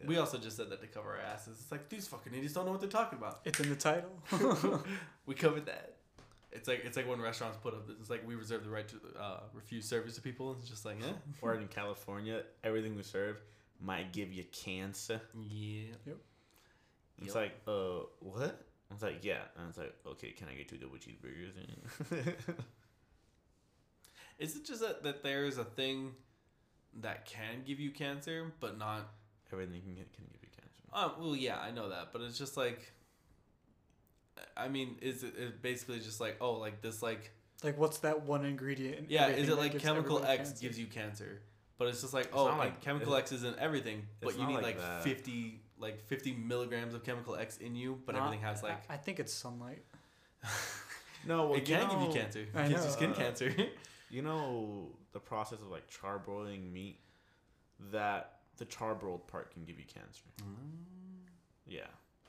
[0.03, 0.09] Yeah.
[0.09, 1.59] We also just said that to cover our asses.
[1.61, 3.41] It's like these fucking idiots don't know what they're talking about.
[3.45, 4.11] It's in the title.
[5.27, 5.97] We covered that.
[6.51, 7.89] It's like it's like when restaurants put up.
[8.01, 10.57] It's like we reserve the right to uh, refuse service to people.
[10.59, 11.13] It's just like, yeah.
[11.43, 13.37] Or in California, everything we serve
[13.81, 15.21] might give you cancer.
[15.35, 15.95] yeah.
[16.07, 16.17] Yep.
[17.19, 17.37] It's Yup.
[17.37, 18.65] like, uh, what?
[18.91, 19.43] It's like, yeah.
[19.57, 21.55] And it's like, okay, can I get two double cheeseburgers?
[24.39, 26.13] Is it just that, that there's a thing
[27.01, 29.09] that can give you cancer, but not?
[29.53, 30.71] Everything can, can give you cancer.
[30.93, 32.93] Um, well, yeah, I know that, but it's just like.
[34.57, 37.31] I mean, is it, it basically just like oh, like this like
[37.63, 38.99] like, what's that one ingredient?
[38.99, 39.23] in yeah?
[39.23, 40.63] everything Is it like chemical X cancer?
[40.63, 41.43] gives you cancer?
[41.79, 44.55] But it's just like It's oh, like, like- chemical X isn't everything, but you need
[44.55, 48.63] like like, fifty like fifty milligrams of chemical X in you, but Not- everything has
[48.63, 49.83] like I, I think it's sunlight.
[51.25, 52.41] No, well, it can give you cancer.
[52.41, 53.55] It I gives you skin uh, cancer.
[54.11, 56.99] You know the process of like charbroiling meat.
[57.93, 60.23] That the charbroiled part can give you cancer.
[61.67, 61.87] Yeah,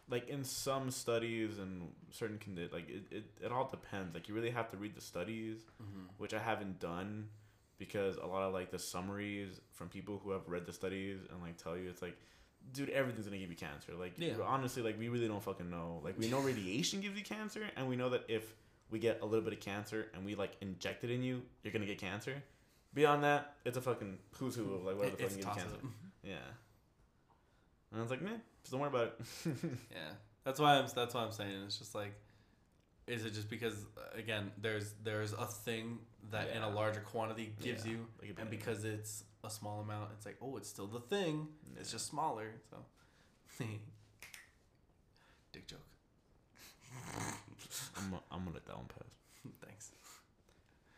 [0.10, 4.13] like in some studies and certain condi- like it, it, it all depends.
[4.13, 6.08] Like you really have to read the studies, Mhm.
[6.17, 7.30] which I haven't done
[7.78, 11.41] because a lot of like the summaries from people who have read the studies and
[11.41, 12.15] like tell you it's like,
[12.72, 13.93] dude, everything's gonna give you cancer.
[13.93, 14.34] Like Yeah.
[14.46, 16.02] honestly, like we really don't fucking know.
[16.04, 18.56] Like we know radiation gives you cancer, and we know that if
[18.89, 21.74] we get a little bit of cancer and we like inject it in you, you're
[21.74, 22.41] gonna get cancer.
[22.93, 25.78] Beyond that, it's a fucking who's who of like whatever the fuck gives you cancer.
[26.24, 26.36] Yeah.
[27.92, 29.16] And I was like, man, don't worry about it.
[29.92, 30.10] Yeah,
[30.44, 30.88] that's why I'm.
[30.96, 32.14] That's why I'm saying it's just like,
[33.08, 33.76] is it just because
[34.16, 36.00] again there's there's a thing
[36.32, 40.10] that in a larger quantity gives Yeah, you, like and because it's a small amount,
[40.18, 41.48] it's like oh, it's still the thing.
[41.80, 42.48] It's just smaller.
[42.72, 42.78] So,
[45.52, 45.80] dick joke.
[47.98, 49.52] I'm, gonna- I'm gonna let that one pass.
[49.66, 49.92] Thanks.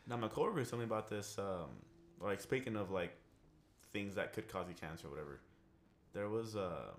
[0.08, 1.38] Now my coworker was telling me about this.
[1.38, 1.68] Um,
[2.20, 3.14] like speaking of like
[3.92, 5.40] things that could cause you cancer or whatever,
[6.12, 6.94] there was a,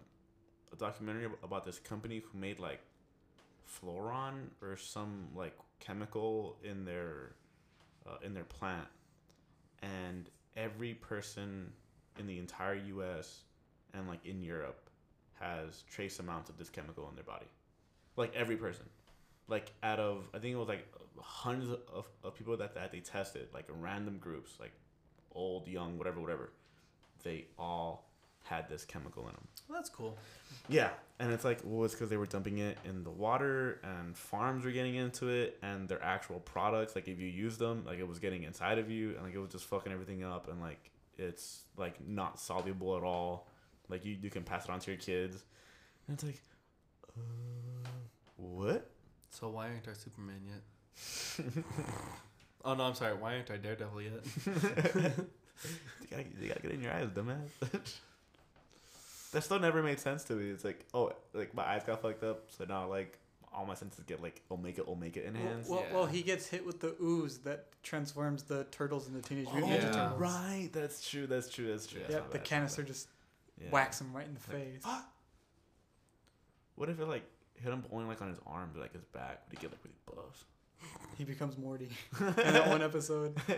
[0.72, 2.82] a documentary about this company who made like
[3.68, 7.34] fluoron or some like chemical in their
[8.08, 8.88] uh, in their plant,
[9.82, 11.72] and every person
[12.20, 13.42] in the entire U.S.
[13.94, 14.90] and like in Europe
[15.40, 17.48] has trace amounts of this chemical in their body,
[18.16, 18.86] like every person.
[19.50, 20.88] Like out of I think it was like
[21.20, 24.74] hundreds of, of people that, that they tested, like random groups, like
[25.34, 26.52] old, young, whatever, whatever,
[27.28, 28.08] they all
[28.44, 29.48] had this chemical in them.
[29.68, 30.18] Well, that's cool.
[30.70, 34.16] Yeah, and it's like, well, it's because they were dumping it in the water, and
[34.16, 38.00] farms were getting into it, and their actual products, like if you use them, like
[38.00, 40.62] it was getting inside of you, and like it was just fucking everything up, and
[40.62, 43.50] like it's like not soluble at all.
[43.90, 45.44] Like you, you can pass it on to your kids,
[46.08, 46.42] and it's like,
[47.18, 47.90] uh,
[48.38, 48.90] what?
[49.30, 51.46] So why aren't I Superman yet?
[52.66, 53.16] oh no, I'm sorry.
[53.16, 55.14] Why aren't I Daredevil yet?
[56.02, 57.50] You gotta, you gotta get in your eyes, dumbass.
[59.34, 60.50] that still never made sense to me.
[60.52, 63.18] It's like, oh, like my eyes got fucked up, so now like
[63.54, 65.70] all my senses get like oh, omega, omega oh, enhanced.
[65.70, 65.94] well, Yeah.
[65.96, 69.82] well, he gets hit with the ooze that transforms the turtles into Teenage oh, Mutant
[69.82, 69.90] Yeah.
[69.90, 70.20] Ninja Turtles.
[70.22, 70.70] right.
[70.72, 71.28] That's true.
[71.28, 71.68] That's true.
[71.68, 72.00] That's true.
[72.02, 72.08] Yeah.
[72.08, 73.08] That's Yep, the bad, canister just.
[73.62, 73.70] Yeah.
[73.72, 74.84] whacks him right in the Like, face.
[74.84, 75.06] fuck.
[76.76, 77.24] What if it like
[77.56, 79.42] hit him only like on his arms or like his back?
[79.50, 80.46] Would he get like really buff?
[81.18, 81.90] He becomes Morty
[82.20, 83.36] in that one episode.
[83.50, 83.58] I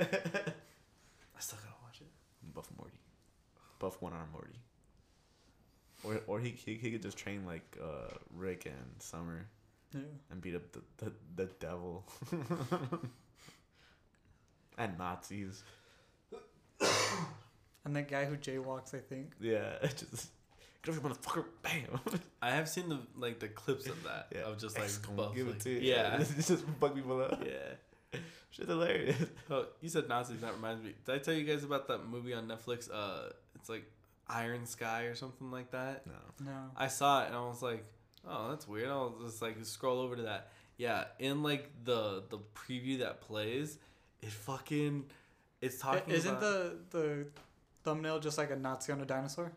[1.40, 1.79] still gotta watch it.
[2.60, 3.00] Buff Morty,
[3.80, 4.60] buff one arm Morty.
[6.04, 9.48] Or or he, he he could just train like uh, Rick and Summer.
[9.94, 10.02] Yeah.
[10.30, 12.06] and beat up the, the, the devil
[14.78, 15.64] and Nazis.
[17.86, 19.32] And that guy who jaywalks, I think.
[19.40, 20.30] Yeah, it just
[20.84, 22.00] get over here, motherfucker, bam.
[22.42, 24.42] I have seen the like the clips of that Yeah.
[24.42, 25.80] of just like X gonna buff, give like- it to you.
[25.80, 27.42] Yeah, it's just fuck people up.
[27.46, 27.54] yeah.
[28.52, 29.18] Shit's hilarious.
[29.50, 30.42] Oh, you said Nazis.
[30.42, 30.94] That reminds me.
[31.06, 32.90] Did I tell you guys about that movie on Netflix?
[32.92, 33.84] Uh, it's like
[34.28, 36.06] Iron Sky or something like that.
[36.06, 36.46] No.
[36.46, 36.58] No.
[36.78, 37.86] I saw it and I was like,
[38.28, 38.90] oh, that's weird.
[38.90, 40.50] I'll just like scroll over to that.
[40.78, 43.78] Yeah, in like the the preview that plays,
[44.22, 45.06] it fucking
[45.62, 46.14] it's talking.
[46.14, 47.28] Isn't about, the the
[47.84, 49.52] thumbnail just like a Nazi on a dinosaur?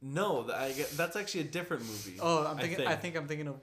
[0.00, 0.44] no?
[0.44, 2.16] that- I get, that's actually a different movie.
[2.20, 2.86] Oh, I'm thinking.
[2.86, 3.00] I think.
[3.02, 3.60] think, I'm thinking of.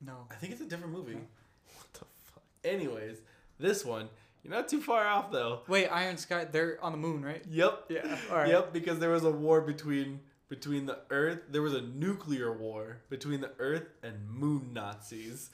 [0.00, 0.26] No.
[0.30, 1.14] I think it's a different movie.
[1.14, 1.24] Okay.
[2.62, 2.90] What the fuck?
[2.98, 3.18] Anyways,
[3.58, 4.08] this one
[4.42, 5.60] you're not too far off though.
[5.68, 6.46] Wait, Iron Sky.
[6.50, 7.42] They're on the moon, right?
[7.50, 7.84] Yep.
[7.88, 8.16] Yeah.
[8.30, 8.48] All right.
[8.48, 11.40] Yep, because there was a war between between the Earth.
[11.50, 15.50] There was a nuclear war between the Earth and Moon Nazis.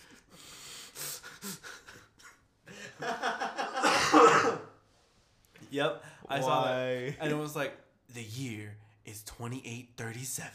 [5.71, 7.17] yep, I saw that, Why?
[7.21, 7.77] and it was like
[8.15, 10.53] the year is twenty eight thirty seven.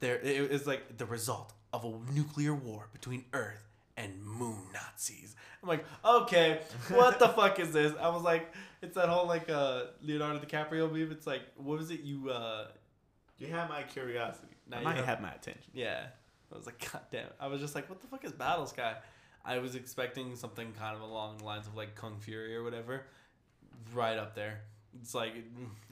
[0.00, 5.36] There, it was like the result of a nuclear war between Earth and Moon Nazis.
[5.64, 7.92] I'm like, okay, what the fuck is this?
[8.00, 11.10] I was like, it's that whole like uh Leonardo DiCaprio meme.
[11.10, 12.00] It's like, what was it?
[12.02, 12.66] You uh,
[13.38, 14.54] You have my curiosity.
[14.70, 15.70] Now Now you you have- have my attention.
[15.72, 16.04] yeah.
[16.52, 17.26] I was like, god damn.
[17.40, 18.94] I was just like, what the fuck is Battle Sky?
[19.44, 23.02] I was expecting something kind of along the lines of like Kung Fury or whatever,
[23.92, 24.60] right up there.
[25.00, 25.32] It's like,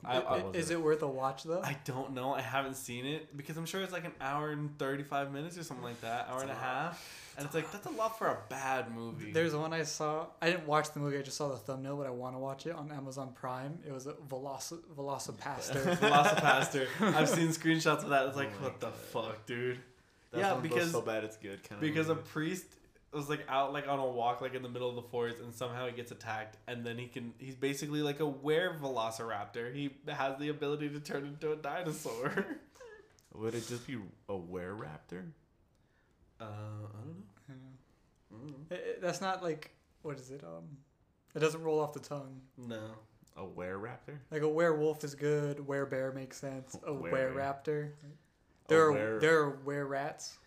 [0.05, 1.63] I, I- I, is it worth a watch though?
[1.63, 2.33] I don't know.
[2.35, 5.65] I haven't seen it because I'm sure it's like an hour and 35 minutes or
[5.65, 7.22] something like that, hour It's and a a half.
[7.37, 9.33] And it's like, that's a lot for a bad movie.
[9.33, 10.27] There's one I saw.
[10.43, 11.17] I didn't watch the movie.
[11.19, 13.79] I just saw the thumbnail, but I want to watch it on Amazon Prime.
[13.87, 15.97] It was a Veloci- VelociPastor.
[15.99, 16.87] VelociPastor.
[17.15, 18.27] I've seen screenshots of that.
[18.27, 19.79] It's like, Oh my what the fuck, dude?
[20.31, 22.65] That's Yeah, one of those because- so bad it's good kind of because a priest
[23.13, 25.55] was like out like on a walk like in the middle of the forest and
[25.55, 29.91] somehow he gets attacked and then he can he's basically like a were velociraptor he
[30.09, 32.47] has the ability to turn into a dinosaur
[33.35, 33.99] would it just be
[34.31, 35.25] a were raptor?
[36.43, 38.37] Uh i don't know Yeah.
[38.39, 39.71] Mm, It- it- that's not like
[40.03, 40.43] what is it?
[40.43, 40.65] Um,
[41.35, 42.41] it doesn't roll off the tongue.
[42.59, 42.91] no
[43.37, 44.19] A were raptor?
[44.31, 45.59] Like a werewolf is good.
[45.59, 46.75] Werebear makes sense.
[46.87, 47.33] A Werebear.
[47.35, 47.91] wereraptor.
[48.69, 50.39] There are were- there are were rats.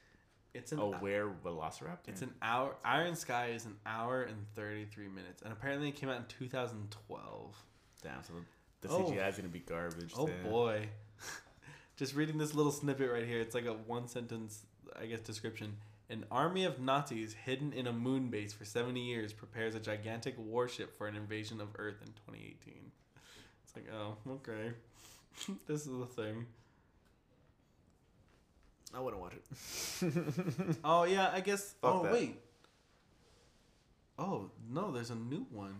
[0.53, 2.07] it's an A were velociraptor?
[2.07, 6.09] it's an hour iron sky is an hour and 33 minutes and apparently it came
[6.09, 7.55] out in 2012
[8.03, 8.33] Damn, so
[8.81, 9.03] the Oh.
[9.09, 10.13] CGI is gonna be garbage.
[10.17, 10.43] oh then.
[10.43, 10.89] boy
[11.97, 14.65] just reading this little snippet right here it's like a one sentence
[15.01, 15.75] i guess description
[16.09, 20.35] an army of nazis hidden in a moon base for 70 years prepares a gigantic
[20.37, 22.91] warship for an invasion of earth in 2018
[23.63, 24.71] it's like oh okay
[25.67, 26.45] this is the thing
[28.93, 30.77] I wouldn't watch it.
[30.85, 32.13] oh yeah i guess Fuck oh that.
[32.13, 32.39] wait
[34.17, 35.75] oh no there's a new one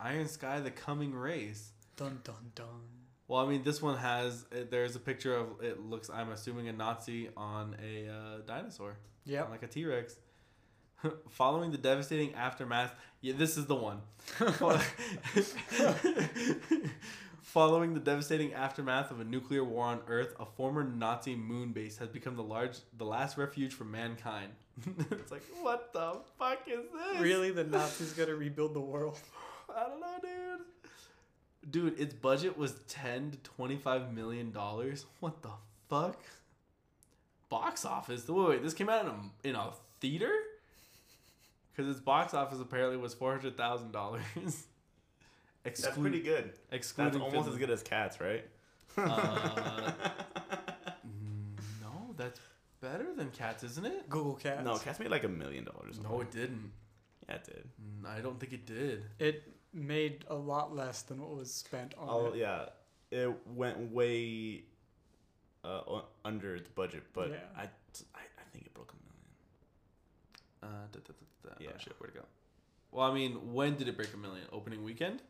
[0.00, 2.66] iron sky the coming race Dun dun dun.
[3.28, 6.72] Well, I mean, this one has there's a picture of it looks I'm assuming a
[6.72, 9.50] Nazi on a uh, dinosaur, Yep.
[9.50, 10.16] like a T Rex.
[11.30, 14.00] Following the devastating aftermath, yeah, this is the one.
[17.42, 21.96] Following the devastating aftermath of a nuclear war on Earth, a former Nazi moon base
[21.98, 24.52] has become the large, the last refuge for mankind.
[25.10, 27.20] it's like, what the fuck is this?
[27.20, 29.18] Really, the Nazis gonna rebuild the world?
[29.74, 30.60] I don't know, dude.
[31.68, 35.04] Dude, its budget was ten to twenty-five million dollars.
[35.20, 35.50] What the
[35.88, 36.18] fuck?
[37.48, 38.28] Box office.
[38.28, 38.62] Wait, wait.
[38.62, 40.30] This came out in a in a theater.
[41.74, 44.22] Because its box office apparently was four hundred thousand dollars.
[45.64, 46.52] That's pretty good.
[46.70, 47.52] Excluding That's almost Finland.
[47.54, 48.44] as good as cats, right?
[48.96, 49.90] Uh,
[51.82, 52.40] no, that's
[52.80, 54.08] better than Cats, isn't it?
[54.08, 54.64] Google Cats.
[54.64, 55.98] no, cats made like a million dollars.
[56.00, 56.70] No, it didn't.
[57.28, 57.64] Yeah, it did.
[57.82, 59.04] Mm, I don't think it did.
[59.18, 59.42] It
[59.76, 62.36] made a lot less than what was spent on Oh it.
[62.36, 62.66] yeah,
[63.10, 64.62] it went way
[65.64, 67.36] uh, under the budget, but Yeah.
[67.56, 67.66] I, I
[68.22, 70.74] I think it broke a million.
[70.76, 71.54] Uh, da, da, da, da.
[71.64, 71.70] Yeah.
[71.74, 72.24] Oh shit, where'd it go?
[72.92, 74.46] Well, I mean, when did it break a million?
[74.52, 75.20] Opening weekend?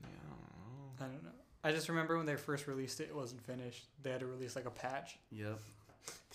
[0.00, 1.04] Yeah, I don't know.
[1.04, 1.30] I don't know.
[1.62, 3.84] I just remember when they first released it, it wasn't finished.
[4.02, 5.18] They had to release like a patch.
[5.30, 5.58] Yep.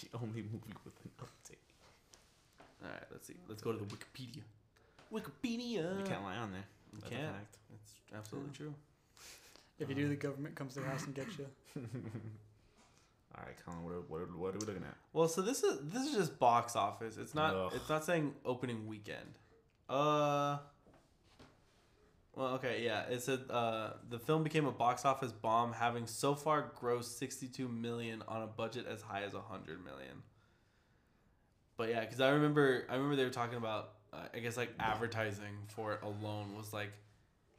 [0.01, 1.55] The only movie with an update.
[2.83, 3.33] All right, let's see.
[3.47, 4.41] Let's go to the Wikipedia.
[5.11, 5.97] Wikipedia.
[5.97, 6.65] You can't lie on there.
[6.95, 7.35] You That's can't.
[7.35, 7.57] fact.
[7.71, 8.73] That's absolutely true.
[9.79, 11.45] If you do, the government comes to your house and gets you.
[13.37, 13.83] All right, Colin.
[13.83, 14.95] What are, what are, what are we looking at?
[15.11, 17.17] Well, so this is this is just box office.
[17.17, 17.53] It's not.
[17.53, 17.71] Ugh.
[17.75, 19.37] It's not saying opening weekend.
[19.89, 20.57] Uh.
[22.35, 23.03] Well, okay, yeah.
[23.03, 27.67] It said uh, the film became a box office bomb, having so far grossed 62
[27.69, 30.21] million on a budget as high as 100 million.
[31.77, 33.87] But yeah, because I remember, I remember they were talking about, uh,
[34.33, 36.91] I guess like advertising for it alone was like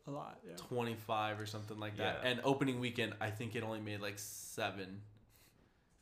[0.07, 0.57] A lot, yeah.
[0.57, 2.21] 25 or something like that.
[2.23, 2.31] Yeah.
[2.31, 5.01] And opening weekend, I think it only made like seven.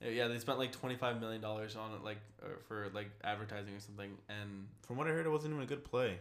[0.05, 3.75] Uh, Yeah, they spent like 25 million dollars on it, like uh, for like advertising
[3.75, 4.11] or something.
[4.29, 6.19] And From what I heard, it wasn't even a good play.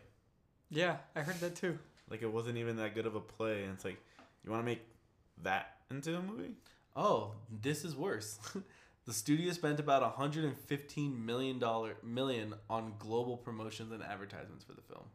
[0.69, 1.77] Yeah, I heard that too.
[2.09, 3.97] Like it wasn't even that good of a play, and it's like,
[4.43, 4.81] you want to make
[5.43, 6.51] that into a movie?
[6.95, 8.39] Oh, this is worse.
[9.05, 14.81] the studio spent about 115 million dollar million on global promotions and advertisements for the
[14.81, 15.05] film.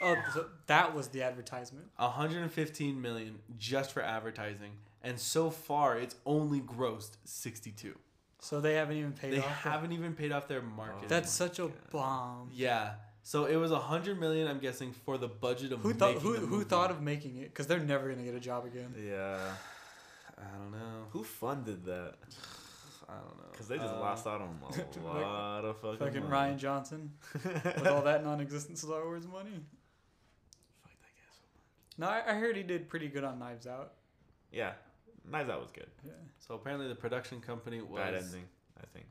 [0.00, 1.86] Oh, so that was the advertisement.
[1.96, 7.94] 115 million just for advertising, and so far it's only grossed 62.
[8.40, 9.46] So they haven't even paid They off.
[9.46, 11.08] haven't even paid off their marketing.
[11.08, 12.50] That's Oh my such a bomb.
[12.52, 12.94] yeah.
[13.22, 16.34] So it was 100 million, I'm guessing, for the budget of Who thought making who
[16.34, 16.64] the who movie.
[16.68, 17.44] thought of making it?
[17.44, 18.92] Because they're never gonna get a job again.
[19.02, 19.38] Yeah.
[20.36, 21.04] I don't know.
[21.12, 22.16] Who funded that?
[23.14, 23.44] I don't know.
[23.52, 25.98] Because they just Uh, lost out on a Like, lot of fucking.
[25.98, 26.52] Fucking money.
[26.54, 27.12] Rian Johnson
[27.44, 29.60] with all that non-existent Star Wars money.
[30.82, 31.98] Fuck that guy so much.
[31.98, 33.92] No, I, I heard he did pretty good on Knives Out.
[34.52, 34.72] Yeah,
[35.30, 35.86] Knives Out was good.
[36.04, 38.44] Yeah, So apparently the production company was Bad ending,
[38.80, 39.06] I think.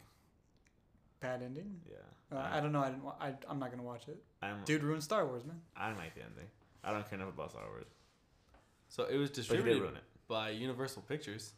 [1.20, 1.80] bad ending.
[1.90, 2.38] Yeah.
[2.38, 2.82] Uh, I don't know.
[2.82, 3.04] I didn't.
[3.04, 4.22] Wa- I, I'm not gonna watch it.
[4.42, 5.60] I'm, Dude ruined Star Wars, man.
[5.78, 6.48] I don't like the ending.
[6.84, 7.86] I don't care enough about Star Wars.
[8.90, 10.04] So it was But he did distributed ruin it.
[10.28, 11.54] by Universal Pictures.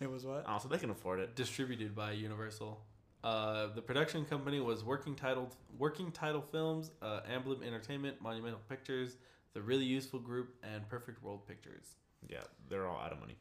[0.00, 0.46] It was what?
[0.46, 1.34] Also, they can afford it.
[1.36, 2.80] Distributed by Universal.
[3.22, 9.16] Uh, the production company was Working Title Working Title Films, uh, Amblin Entertainment, Monumental Pictures,
[9.54, 11.94] The Really Useful Group, and Perfect World Pictures.
[12.28, 13.36] Yeah, they're all out of money.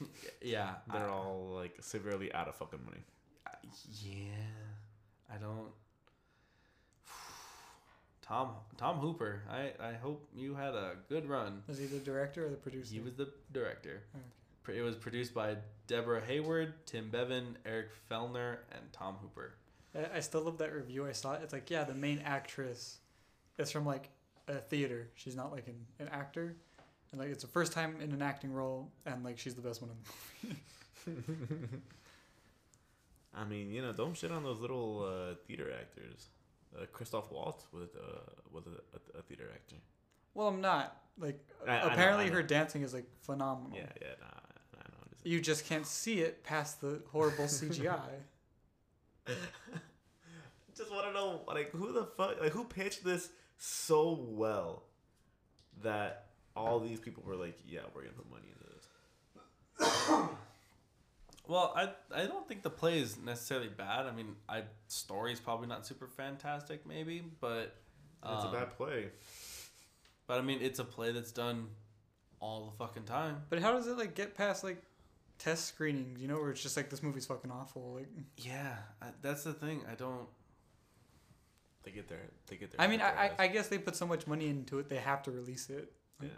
[0.42, 3.00] Yeah, They're I- all like severely out of fucking money.
[4.02, 4.32] Yeah,
[5.32, 5.68] I don't.
[8.22, 11.62] Tom Tom Hooper, I, I hope you had a good run.
[11.66, 12.94] Was he the director or the producer?
[12.94, 14.02] He was the director.
[14.14, 14.24] Okay.
[14.62, 19.54] Pr- It was produced by Deborah Hayward, Tim Bevan, Eric Fellner, and Tom Hooper.
[19.94, 21.06] I, I still love that review.
[21.06, 21.40] I saw it.
[21.42, 22.98] It's like, yeah, the main actress
[23.58, 24.10] is from like
[24.48, 25.08] a theater.
[25.14, 26.56] She's not like an, an actor,
[27.12, 29.80] and like it's the first time in an acting role, and like she's the best
[29.82, 31.22] one in the movie.
[33.34, 36.28] I mean, you know, don't shit on those little uh, theater actors.
[36.76, 38.18] Uh, Christoph Waltz was uh,
[38.52, 38.70] was a,
[39.16, 39.76] a, a theater actor.
[40.34, 40.96] Well, I'm not.
[41.18, 42.34] Like I- I know, apparently I know.
[42.34, 43.76] her dancing is like phenomenal.
[43.76, 44.39] Yeah, yeah, nah,
[45.24, 45.26] I know.
[45.26, 48.00] I'm just- You just can't see it past the horrible CGI.
[50.76, 54.84] just want to know, like, who the fuck, like, who pitched this so well
[55.82, 60.28] that all these people were like, yeah, we're gonna put money into this.
[61.48, 64.06] Well, I I don't think the play is necessarily bad.
[64.06, 67.74] I mean, I story is probably not super fantastic, maybe, but
[68.22, 69.08] It's a um, bad play.
[70.28, 71.66] But I mean, it's a play that's done
[72.38, 73.42] all the fucking time.
[73.48, 74.80] But how does it like get past like
[75.40, 76.20] test screenings?
[76.22, 77.94] You know, where it's just like this movie's fucking awful.
[77.96, 79.82] Like, Yeah, I, that's the thing.
[79.90, 80.28] I don't.
[81.82, 82.28] They get there.
[82.46, 82.80] They get there.
[82.80, 85.22] I mean, I, I I guess they put so much money into it, they have
[85.24, 85.90] to release it.
[86.22, 86.28] yeah.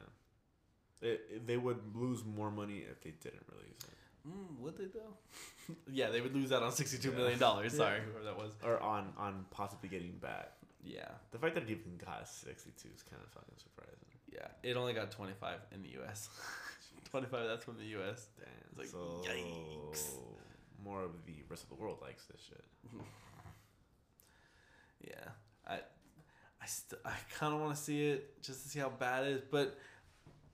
[1.03, 4.85] It, it- they would lose more money if they didn't release it, Mm, would they
[4.85, 5.75] though?
[5.91, 7.17] yeah, they would lose out on sixty-two Yeah.
[7.17, 7.73] million dollars.
[7.75, 7.79] Yeah.
[7.79, 8.53] Sorry, whoever that was.
[8.65, 10.53] or on on possibly getting back.
[10.85, 14.07] Yeah, The fact that it even got sixty two is kind of fucking surprising.
[14.33, 14.47] yeah.
[14.63, 16.29] It only got twenty-five in the U.S.
[17.13, 17.47] twenty-five.
[17.47, 18.27] That's from the U.S.
[18.39, 18.49] Damn.
[18.71, 20.09] It's like, so yikes.
[20.85, 22.65] more of the rest of the world likes this shit.
[25.05, 25.15] Yeah,
[25.67, 25.75] I,
[26.63, 29.31] I, st- I kind of want to see it just to see how bad it
[29.33, 29.77] is, but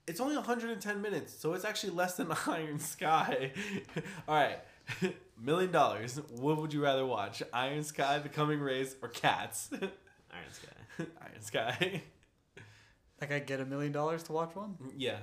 [0.06, 3.52] it's only 110 minutes, so it's actually less than Iron Sky.
[4.28, 4.58] All right,
[5.38, 6.18] million dollars.
[6.38, 7.42] What would you rather watch?
[7.52, 9.68] Iron Sky, The Coming Race, or Cats?
[9.72, 9.90] Iron
[10.50, 11.04] Sky.
[11.20, 12.02] Iron Sky.
[13.20, 14.76] Like I get a million dollars to watch one.
[14.96, 15.18] yeah.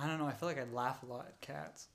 [0.00, 0.26] I don't know.
[0.26, 1.88] I feel like I'd laugh a lot at cats.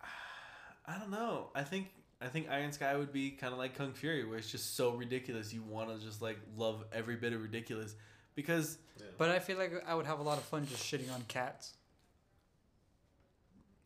[0.86, 1.48] I don't know.
[1.54, 1.88] I think
[2.20, 4.90] I think Iron Sky would be kind of like Kung Fury, where it's just so
[4.92, 5.52] ridiculous.
[5.52, 7.94] You want to just like love every bit of ridiculous,
[8.34, 8.78] because
[9.18, 11.74] But I feel like I would have a lot of fun just shitting on cats.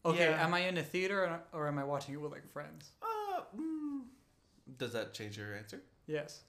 [0.04, 0.44] Okay, Yeah.
[0.44, 2.90] am I in a theater or, or am I watching it with like friends?
[3.02, 4.02] uh, mm,
[4.78, 5.80] does that change your answer?
[6.06, 6.40] Yes.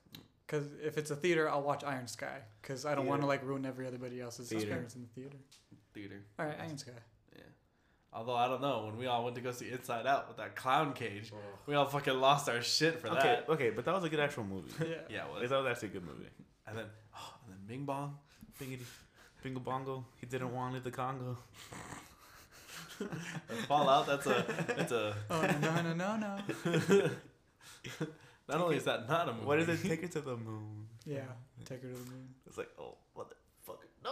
[0.46, 2.40] Because if it's a theater, I'll watch Iron Sky.
[2.62, 4.64] Because I don't want to like ruin everybody else's Theater.
[4.66, 5.38] experience in the theater.
[6.00, 6.22] Theater.
[6.38, 6.92] All right, Iron Sky.
[7.36, 7.42] Yeah.
[8.14, 10.56] Although I don't know, when we all went to go see Inside Out with that
[10.56, 11.32] clown cage,
[11.66, 13.50] we all fucking lost our shit for Okay, that.
[13.50, 14.72] okay, but that was a good actual movie.
[14.90, 14.96] Yeah.
[15.10, 16.30] Yeah, well, that was actually a good movie.
[16.68, 16.86] and then
[17.16, 18.18] oh, and then Bing Bong.
[18.62, 18.84] Bingity,
[19.44, 21.38] Bingo Bongo, he didn't want to leave the Congo.
[23.68, 24.06] Fallout.
[24.08, 24.46] That's a
[24.76, 25.16] that's a.
[25.30, 27.10] Oh no no no no no.
[28.50, 29.46] Not only is that not a movie.
[29.46, 29.88] What is it?
[29.88, 30.88] Take her to the moon.
[31.06, 31.20] Yeah,
[31.66, 32.34] take her to the moon.
[32.48, 34.10] It's like, oh, motherfucker, no.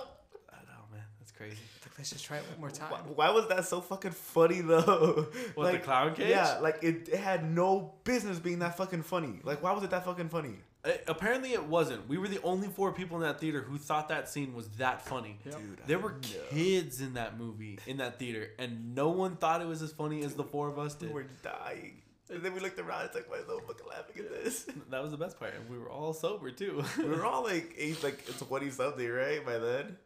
[0.53, 1.01] I know, man.
[1.19, 1.57] That's crazy.
[1.83, 2.89] Like, let's just try it one more time.
[2.91, 5.27] Why, why was that so fucking funny though?
[5.55, 6.29] What the clown cage?
[6.29, 9.39] Yeah, like it, it had no business being that fucking funny.
[9.43, 10.55] Like, why was it that fucking funny?
[10.85, 12.07] Uh, apparently it wasn't.
[12.07, 15.01] We were the only four people in that theater who thought that scene was that
[15.05, 15.39] funny.
[15.45, 15.55] Yep.
[15.55, 16.17] Dude, There I were know.
[16.51, 20.23] kids in that movie, in that theater, and no one thought it was as funny
[20.23, 21.13] as the four of us did.
[21.13, 21.29] We did.
[21.31, 22.01] were dying.
[22.29, 23.05] And then we looked around.
[23.05, 24.67] It's like, why is no fucking laughing at this?
[24.91, 26.83] That was the best part, and we were all sober too.
[26.97, 29.43] we were all like eight, like twenty something, right?
[29.45, 29.97] By then.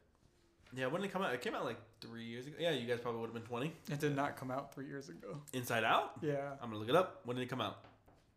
[0.76, 1.34] Yeah, when did it come out?
[1.34, 2.56] It came out like three years ago.
[2.60, 3.74] Yeah, you guys probably would have been twenty.
[3.90, 5.42] It did not come out three years ago.
[5.54, 6.14] Inside Out.
[6.22, 6.52] Yeah.
[6.62, 7.22] I'm gonna look it up.
[7.26, 7.80] When did it come out?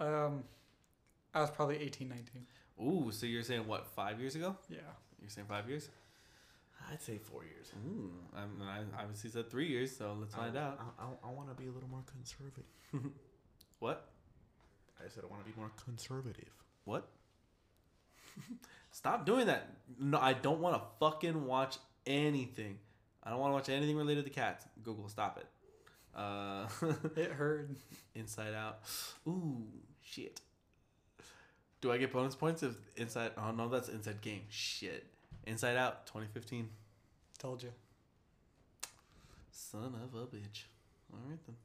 [0.01, 0.45] Um,
[1.33, 2.47] I was probably 18, 19.
[2.83, 3.87] Ooh, so you're saying what?
[3.87, 4.57] Five years ago?
[4.69, 4.79] Yeah.
[5.21, 5.89] You're saying five years?
[6.91, 7.73] I'd say four years.
[7.87, 10.81] Ooh, I'm, I obviously said three years, so let's find I, out.
[10.99, 12.65] I, I, want to be a little more conservative.
[13.81, 14.09] What?
[14.99, 16.49] I said I want to be more conservative.
[16.85, 17.07] What?
[18.91, 19.69] Stop doing that.
[20.01, 21.77] No, I don't want to fucking watch
[22.07, 22.79] anything.
[23.23, 24.67] I don't want to watch anything related to cats.
[24.83, 25.47] Google, stop it.
[26.15, 26.67] Uh,
[27.17, 27.71] It hurt.
[28.15, 28.81] Inside Out.
[29.27, 29.63] Ooh,
[30.03, 30.41] shit.
[31.81, 33.33] Do I get bonus points if Inside?
[33.37, 34.43] Oh no, that's Inside Game.
[34.49, 35.07] Shit.
[35.47, 36.69] Inside Out, 2015.
[37.39, 37.71] Told you.
[39.51, 40.65] Son of a bitch.
[41.13, 41.57] All right then.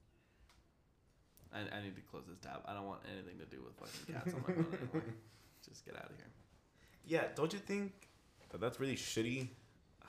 [1.51, 2.61] I, I need to close this tab.
[2.65, 5.03] I don't want anything to do with fucking cats on my phone anymore.
[5.67, 6.27] Just get out of here.
[7.07, 7.91] Yeah, don't you think
[8.51, 9.47] that that's really shitty?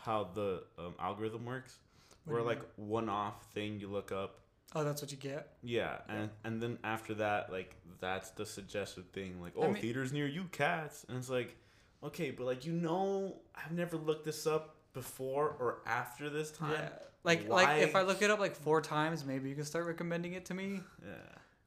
[0.03, 1.79] How the um, algorithm works,
[2.25, 4.41] What where like one off thing you look up.
[4.75, 5.49] Oh, that's what you get.
[5.63, 9.41] Yeah, and and then after that, like that's the suggested thing.
[9.41, 11.57] Like, oh, I mean- theaters near you, cats, and it's like,
[12.03, 16.73] okay, but like you know, I've never looked this up before or after this time.
[16.73, 16.89] Yeah.
[17.23, 19.87] Like Why- like if I look it up like four times, maybe you can start
[19.87, 20.81] recommending it to me.
[21.03, 21.15] Yeah.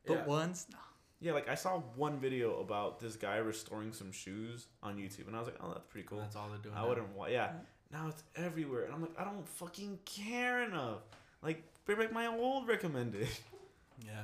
[0.05, 0.25] But yeah.
[0.25, 0.77] once, no.
[1.23, 5.36] Yeah, like I saw one video about this guy restoring some shoes on YouTube, and
[5.38, 6.17] I was like, oh, that's pretty cool.
[6.19, 6.75] That's all they're doing.
[6.75, 6.89] I now.
[6.89, 7.31] wouldn't want.
[7.31, 7.51] Yeah.
[7.94, 10.98] Now it's everywhere, and I'm like, I don't fucking care enough.
[11.44, 13.28] Like, bring back my old recommended.
[14.06, 14.24] Yeah,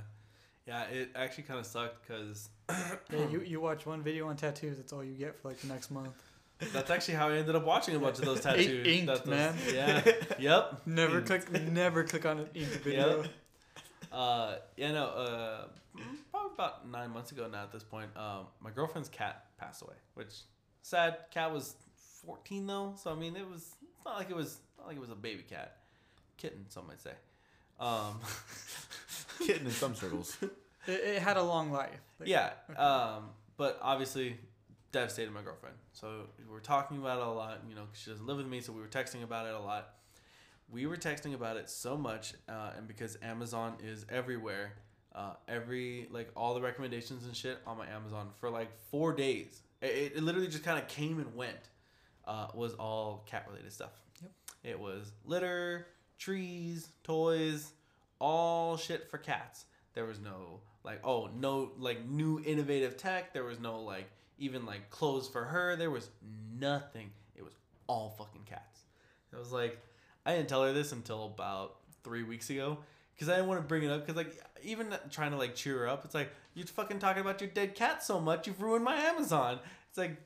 [0.66, 0.84] yeah.
[0.86, 2.50] It actually kind of sucked because
[3.14, 4.78] Yeah, you you watch one video on tattoos.
[4.78, 6.16] That's all you get for like the next month.
[6.74, 8.86] that's actually how I ended up watching a bunch of those tattoos.
[8.86, 9.56] inked, That those- man.
[9.74, 10.12] Yeah.
[10.40, 10.82] yep.
[10.88, 11.28] Never Inked.
[11.48, 11.62] click.
[11.72, 13.24] Never click on an inked video.
[14.12, 15.06] Uh, yeah, no.
[15.06, 15.68] Uh,
[16.32, 17.64] probably about nine months ago now.
[17.64, 20.34] At this point, um, my girlfriend's cat passed away, which
[20.82, 21.18] sad.
[21.32, 21.76] Cat was
[22.26, 25.02] fourteen though, so I mean, it was it's not like it was not like it
[25.02, 25.78] was a baby cat,
[26.38, 27.12] kitten, some might say.
[27.80, 28.20] Um,
[29.46, 30.38] Kitten in some circles.
[30.88, 32.00] It, it had a long life.
[32.20, 32.52] Like, yeah.
[32.70, 32.80] okay.
[32.80, 33.26] Um,
[33.58, 34.38] but obviously
[34.94, 35.76] devastated my girlfriend.
[35.92, 38.48] So we were talking about it a lot, you know, 'cause she doesn't live with
[38.48, 39.90] me, so we were texting about it a lot.
[40.72, 44.72] We were texting about it so much, uh, and because Amazon is everywhere,
[45.14, 49.62] uh, every like all the recommendations and shit on my Amazon for like four days.
[49.82, 51.70] It, it literally just kind of came and went.
[52.26, 53.92] Uh, was all cat related stuff.
[54.22, 54.32] Yep.
[54.64, 55.88] It was litter,
[56.20, 57.72] trees, toys,
[58.20, 59.66] all shit for cats.
[59.94, 63.34] There was no like oh no like new innovative tech.
[63.34, 65.76] There was no like even like clothes for her.
[65.76, 66.10] There was
[66.58, 67.12] nothing.
[67.36, 67.54] It was
[67.88, 68.82] all fucking cats.
[69.34, 69.80] It was like
[70.26, 72.78] I didn't tell her this until about three weeks ago
[73.16, 75.80] because I didn't want to bring it up because like even trying to like cheer
[75.80, 78.84] her up, it's like you're fucking talking about your dead cat so much you've ruined
[78.84, 79.60] my Amazon.
[79.90, 80.18] It's like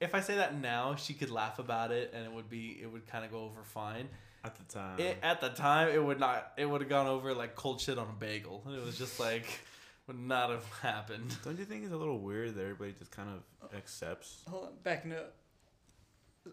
[0.00, 2.90] if I say that now, she could laugh about it and it would be it
[2.90, 4.08] would kind of go over fine.
[4.42, 4.98] At the time.
[4.98, 6.52] It, at the time, it would not.
[6.56, 8.64] It would have gone over like cold shit on a bagel.
[8.74, 9.44] It was just like
[10.06, 11.36] would not have happened.
[11.44, 14.42] Don't you think it's a little weird that everybody just kind of accepts?
[14.48, 15.34] Hold on, backing up.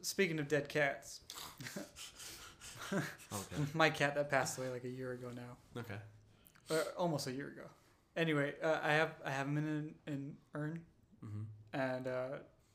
[0.02, 1.22] Speaking of dead cats,
[2.94, 3.02] Okay.
[3.74, 5.96] my cat that passed away like a year ago now, Okay.
[6.70, 7.64] or almost a year ago.
[8.16, 10.82] Anyway, uh, I have I have him in an, an urn,
[11.26, 11.80] Mm-hmm.
[11.80, 12.28] and uh,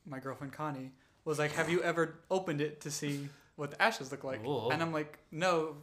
[0.05, 0.91] my girlfriend Connie
[1.25, 4.69] was like, "Have you ever opened it to see what the ashes look like?" Whoa.
[4.69, 5.77] And I'm like, "No,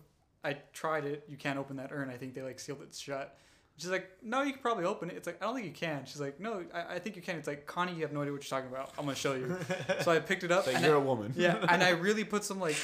[0.45, 1.25] I tried it.
[1.29, 2.11] You can't open that urn.
[2.11, 3.37] I think they like sealed it shut."
[3.77, 6.05] She's like, "No, you can probably open it." It's like, "I don't think you can."
[6.05, 8.33] She's like, "No, I, I think you can." It's like, "Connie, you have no idea
[8.33, 8.93] what you're talking about.
[8.99, 9.57] I'm gonna show you."
[10.03, 10.67] so I picked it up.
[10.67, 11.33] You're I- a woman.
[11.37, 12.77] yeah, and I really put some like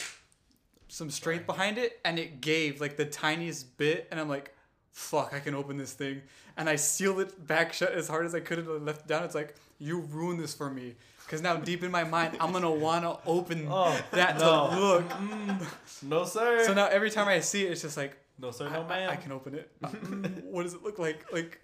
[0.88, 4.54] some strength behind it, and it gave like the tiniest bit, and I'm like,
[4.92, 6.22] "Fuck, I can open this thing."
[6.56, 9.24] And I sealed it back shut as hard as I could and left it down.
[9.24, 10.94] It's like you ruined this for me,
[11.26, 14.70] because now deep in my mind, I'm gonna wanna open Oh that no.
[14.70, 15.04] to look.
[16.02, 16.64] no sir.
[16.64, 19.10] So now every time I see it, it's just like no sir, no I- ma'am.
[19.10, 19.70] I can open it.
[19.82, 21.24] Uh, mm, what does it look like?
[21.32, 21.60] Like,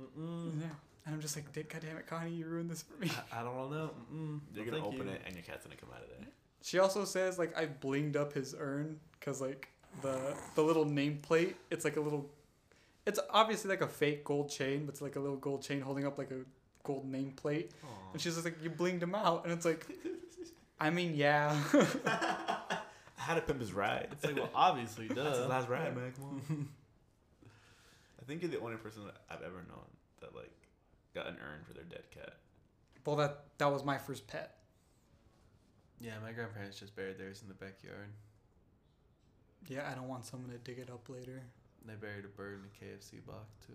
[0.00, 0.60] Mm-mm.
[0.60, 0.66] yeah.
[1.06, 3.10] And I'm just like, God damn it, Connie, you ruined this for me.
[3.32, 3.90] I, I don't know.
[4.14, 4.40] Mm-mm.
[4.54, 5.12] You're No, gonna open you.
[5.14, 6.26] it and your cat's gonna come out of there.
[6.62, 9.68] She also says like I blinged up his urn because like
[10.02, 12.30] the the little nameplate, it's like a little,
[13.06, 16.06] it's obviously like a fake gold chain, but it's like a little gold chain holding
[16.06, 16.40] up like a
[16.82, 17.70] gold nameplate.
[18.12, 19.86] And she's just like, you blinged him out, and it's like,
[20.80, 21.54] I mean, yeah.
[23.16, 24.08] How to pimp his ride.
[24.12, 25.22] It's like well, obviously, duh.
[25.22, 26.12] That's his last ride, man.
[26.16, 26.68] Come on.
[28.20, 29.86] I think you're the only person that I've ever known
[30.20, 30.50] that like
[31.14, 32.34] got an urn for their dead cat.
[33.04, 34.56] well, that that was my first pet.
[36.00, 38.08] Yeah, my grandparents just buried theirs in the backyard.
[39.68, 41.42] Yeah, I don't want someone to dig it up later.
[41.84, 43.74] They buried a bird in a KFC box too.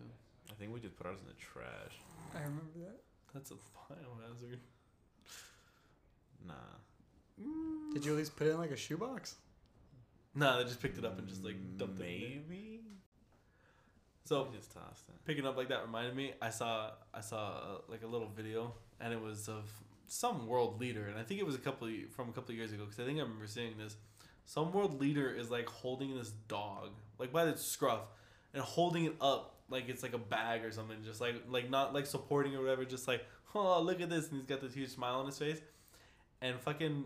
[0.49, 1.99] I think we just put ours in the trash.
[2.33, 2.99] I remember that.
[3.33, 4.59] That's a biohazard.
[6.47, 6.53] Nah.
[7.93, 9.35] Did you at least put it in like a shoebox?
[10.33, 12.03] Nah, they just picked it up and just like dumped it.
[12.05, 12.29] in there.
[12.29, 12.81] Maybe.
[14.25, 15.15] So we just tossed it.
[15.25, 16.33] picking up like that reminded me.
[16.41, 19.71] I saw I saw uh, like a little video and it was of
[20.07, 22.57] some world leader and I think it was a couple of, from a couple of
[22.57, 23.95] years ago because I think I remember seeing this.
[24.45, 26.89] Some world leader is like holding this dog
[27.19, 28.01] like by the scruff
[28.53, 31.93] and holding it up like it's like a bag or something, just like like not
[31.93, 34.89] like supporting or whatever, just like oh look at this and he's got this huge
[34.89, 35.59] smile on his face,
[36.41, 37.05] and fucking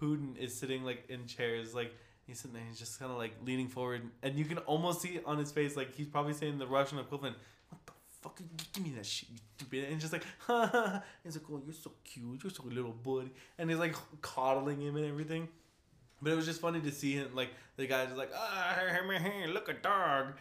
[0.00, 1.94] Putin is sitting like in chairs like.
[2.26, 2.64] He's sitting there.
[2.68, 5.76] He's just kind of like leaning forward, and you can almost see on his face
[5.76, 7.36] like he's probably saying the Russian equivalent.
[7.68, 8.40] What the fuck?
[8.72, 9.84] Give me that shit, you stupid!
[9.92, 11.02] And just like, ha ha.
[11.22, 12.42] He's like, oh, you're so cute.
[12.42, 13.30] You're so little buddy.
[13.58, 15.46] And he's like coddling him and everything.
[16.20, 18.76] But it was just funny to see him like the guy's like, ah,
[19.48, 20.34] look a dog,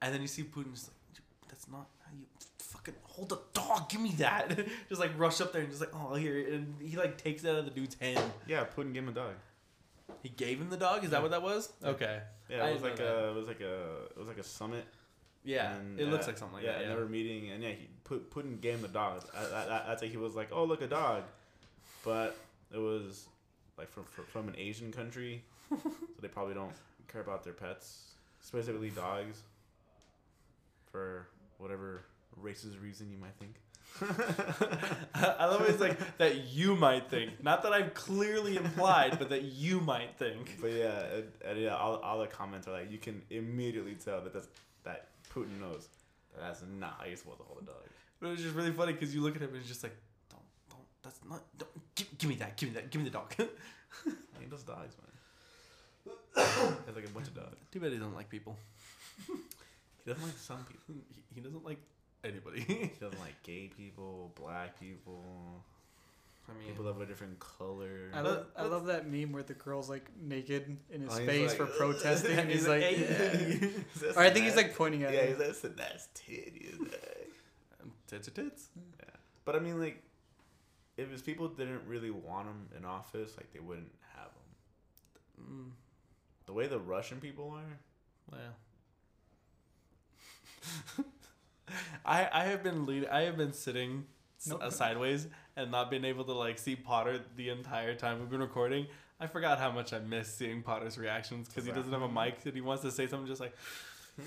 [0.00, 0.95] and then you see Putin just like,
[1.56, 2.26] that's not how you
[2.58, 3.88] fucking hold the dog.
[3.88, 4.58] Give me that.
[4.88, 7.50] just like rush up there and just like, oh here, and he like takes it
[7.50, 8.20] out of the dude's hand.
[8.46, 9.32] Yeah, Putin gave him a dog.
[10.22, 11.04] He gave him the dog.
[11.04, 11.72] Is that what that was?
[11.82, 12.20] Okay.
[12.50, 14.44] Yeah, I it was didn't like a, it was like a, it was like a
[14.44, 14.84] summit.
[15.44, 16.80] Yeah, and, it looks uh, like something like yeah, that.
[16.82, 16.96] and Yeah.
[16.96, 19.24] they were meeting, and yeah, he put Putin gave him the dog.
[19.34, 21.22] I, I, I, I'd say he was like, oh look a dog,
[22.04, 22.36] but
[22.72, 23.26] it was
[23.78, 25.80] like from from, from an Asian country, so
[26.20, 26.72] they probably don't
[27.08, 29.42] care about their pets, specifically dogs,
[30.90, 31.28] for
[31.58, 32.02] whatever
[32.42, 33.56] racist reason you might think.
[35.14, 35.70] I love it.
[35.70, 40.16] It's like that you might think, not that I've clearly implied, but that you might
[40.18, 40.58] think.
[40.60, 44.20] But yeah, and, and yeah, all, all the comments are like you can immediately tell
[44.20, 44.48] that that's,
[44.84, 45.88] that Putin knows
[46.34, 47.76] that that's not how you're supposed to hold a dog.
[48.20, 49.96] But it was just really funny because you look at him and it's just like,
[50.30, 53.12] don't, don't, that's not, don't, give, give me that, give me that, give me the
[53.12, 53.32] dog.
[53.38, 56.14] I mean, those dogs, man.
[56.84, 57.56] There's like a bunch of dogs.
[57.70, 58.56] Too bad he doesn't like people.
[60.06, 60.94] He doesn't like some people.
[61.14, 61.78] He, he doesn't like
[62.24, 62.60] anybody.
[62.60, 65.22] He doesn't like gay people, black people,
[66.48, 68.10] I mean, people of a different color.
[68.14, 71.48] I love, I love that meme where the girl's like naked in his Oh, face
[71.50, 73.68] like, for protesting, and he's like, yeah.
[74.16, 75.28] or I think he's like pointing at yeah, it.
[75.30, 76.78] he's like, that's a nice titties.
[77.82, 78.68] and tits are tits.
[79.44, 80.02] but I mean, like,
[80.96, 85.44] if his people didn't really want him in office, like they wouldn't have him.
[85.44, 85.70] Mm,
[86.46, 87.78] The way the Russian people are,
[88.30, 88.54] well.
[92.04, 94.04] I I have been lead I have been sitting
[94.38, 94.62] s- Nope.
[94.62, 95.26] uh, sideways
[95.56, 98.86] and not been able to like see Potter the entire time we've been recording.
[99.18, 102.36] I forgot how much I miss seeing Potter's reactions because he doesn't have a mic
[102.44, 103.54] and he wants to say something just like.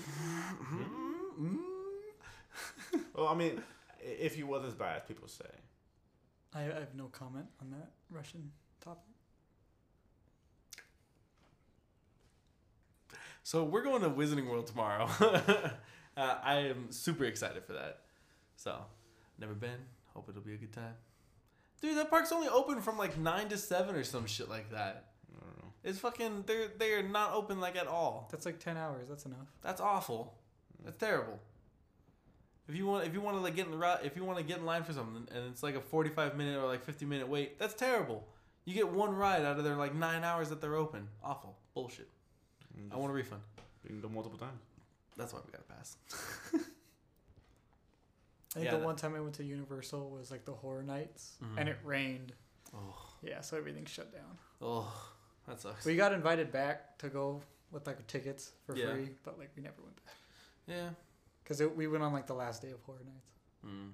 [3.14, 3.62] well, I mean,
[4.00, 5.44] if he was as bad as people say,
[6.54, 8.50] I, I have no comment on that Russian
[8.80, 9.02] topic.
[13.42, 15.08] So we're going to Wizarding World tomorrow.
[16.20, 18.00] uh, I am super excited for that.
[18.56, 18.76] So,
[19.38, 19.78] never been.
[20.14, 20.94] Hope it'll be a good time.
[21.80, 25.12] Dude, that park's only open from like nine to seven or some shit like that.
[25.34, 25.72] I don't know.
[25.82, 26.44] It's fucking.
[26.46, 28.28] They're they are not open like at all.
[28.30, 29.08] That's like ten hours.
[29.08, 29.48] That's enough.
[29.62, 30.34] That's awful.
[30.84, 31.38] That's terrible.
[32.68, 34.38] If you want, if you want to like get in the route, if you want
[34.38, 37.06] to get in line for something, and it's like a forty-five minute or like fifty
[37.06, 38.28] minute wait, that's terrible.
[38.66, 41.08] You get one ride out of their like nine hours that they're open.
[41.24, 41.56] Awful.
[41.74, 42.08] Bullshit.
[42.92, 43.42] I want a refund.
[43.82, 44.60] We can go multiple times.
[45.20, 45.96] That's why we got to pass.
[46.54, 46.58] I
[48.54, 51.36] think Yeah, the that- one time I went to Universal was like the Horror Nights,
[51.42, 51.58] Mhm.
[51.58, 52.34] and it rained.
[52.74, 54.38] Oh, Yeah, so everything shut down.
[54.62, 55.12] oh,
[55.46, 55.84] that sucks.
[55.84, 58.92] We got invited back to go with like tickets for Yeah.
[58.94, 60.14] free, but like we never went back
[60.66, 60.90] yeah.
[61.44, 63.30] because we went on like the last day of Horror Nights.
[63.64, 63.92] Mm.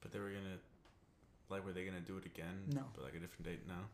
[0.00, 0.58] But they were gonna,
[1.48, 2.68] like, were they gonna do it again?
[2.68, 2.88] No.
[2.94, 3.88] But like a different date now.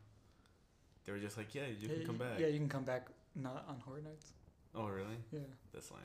[1.05, 2.39] They were just like, yeah, you yeah, can come back.
[2.39, 4.35] Yeah, you can come back not on Horror Nights.
[4.75, 5.17] Oh, really?
[5.33, 5.41] Yeah,
[5.73, 6.01] That's lame.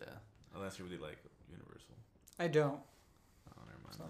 [0.00, 0.06] Yeah.
[0.54, 1.18] Unless you really like
[1.50, 1.94] Universal.
[2.38, 2.78] I don't.
[3.48, 3.96] Oh, never mind.
[3.96, 4.04] So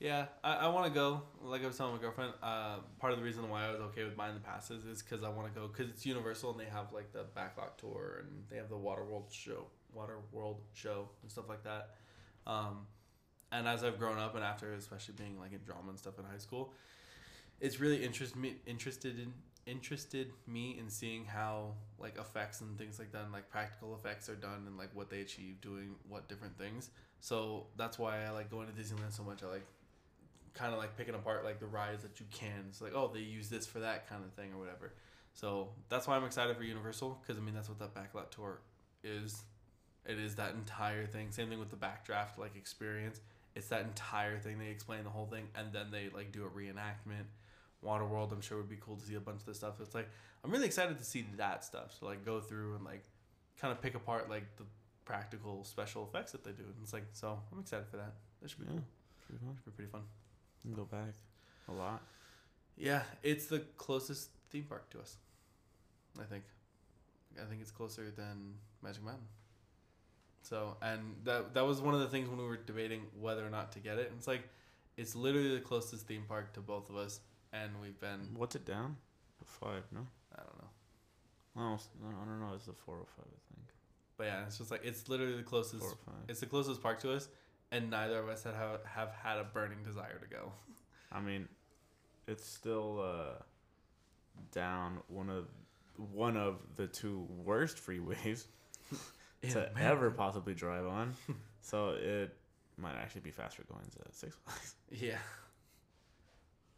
[0.00, 1.22] Yeah, I, I want to go.
[1.42, 4.04] Like I was telling my girlfriend, uh, part of the reason why I was okay
[4.04, 6.66] with buying the passes is because I want to go because it's Universal and they
[6.66, 11.08] have like the backlot tour and they have the Water World show, Water World show
[11.22, 11.90] and stuff like that.
[12.46, 12.86] Um,
[13.50, 16.24] and as I've grown up and after, especially being like in drama and stuff in
[16.24, 16.72] high school,
[17.60, 19.32] it's really interest me interested in
[19.66, 24.28] interested me in seeing how like effects and things like that and like practical effects
[24.28, 26.90] are done and like what they achieve doing what different things.
[27.20, 29.42] So that's why i like going to disneyland so much.
[29.42, 29.66] I like
[30.52, 32.66] kind of like picking apart like the rides that you can.
[32.68, 34.92] It's like oh they use this for that kind of thing or whatever.
[35.32, 38.60] So that's why i'm excited for universal because i mean that's what that backlot tour
[39.02, 39.42] is.
[40.06, 41.30] It is that entire thing.
[41.30, 43.20] Same thing with the backdraft like experience.
[43.56, 44.58] It's that entire thing.
[44.58, 47.26] They explain the whole thing and then they like do a reenactment
[47.84, 49.74] Waterworld, I'm sure would be cool to see a bunch of this stuff.
[49.80, 50.08] It's like
[50.42, 51.94] I'm really excited to see that stuff.
[51.98, 53.04] So like go through and like
[53.60, 54.64] kind of pick apart like the
[55.04, 56.62] practical special effects that they do.
[56.64, 58.14] And it's like so I'm excited for that.
[58.42, 58.84] That should be Yeah, cool.
[59.26, 59.56] pretty fun.
[59.56, 60.02] Should be pretty fun.
[60.64, 61.14] You can go back
[61.68, 62.02] a lot.
[62.76, 65.16] Yeah, it's the closest theme park to us.
[66.20, 66.44] I think.
[67.40, 69.26] I think it's closer than Magic Mountain.
[70.42, 73.50] So, and that that was one of the things when we were debating whether or
[73.50, 74.08] not to get it.
[74.10, 74.42] And it's like,
[74.96, 77.20] it's literally the closest theme park to both of us,
[77.62, 78.20] and we've been.
[78.36, 78.96] What's it down?
[79.44, 80.00] Five, no?
[80.34, 80.70] I don't know,
[81.70, 82.52] Oh, s- no, I don't know.
[82.54, 83.66] It's the 405, I think.
[84.16, 85.80] but yeah, it's just like it's literally the closest.
[85.82, 86.14] 405.
[86.28, 87.28] It's the closest park to us,
[87.70, 90.52] and neither of us have, have had a burning desire to go.
[91.12, 91.46] I mean,
[92.26, 93.42] it's still uh,
[94.52, 95.46] down one of
[96.12, 98.46] one of the two worst freeways
[99.50, 101.14] to ever possibly drive on.
[101.60, 102.34] so it
[102.78, 104.74] might actually be faster going to Six Flags.
[104.90, 105.18] Yeah.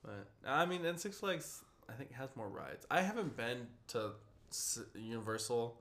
[0.06, 2.86] But I mean, and Six Flags, I think has more rides.
[2.90, 4.12] I haven't been to
[4.94, 5.76] Universal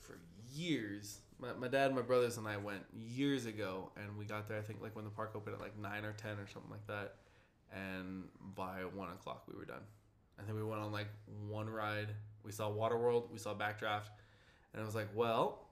[0.00, 0.18] for
[0.54, 1.18] years.
[1.38, 4.58] My, my dad, my brothers, and I went years ago, and we got there.
[4.58, 6.86] I think like when the park opened at like nine or ten or something like
[6.86, 7.16] that,
[7.72, 8.24] and
[8.54, 9.82] by one o'clock we were done.
[10.40, 11.08] I think we went on like
[11.48, 12.08] one ride.
[12.42, 14.08] We saw Waterworld, we saw Backdraft,
[14.72, 15.66] and I was like, well,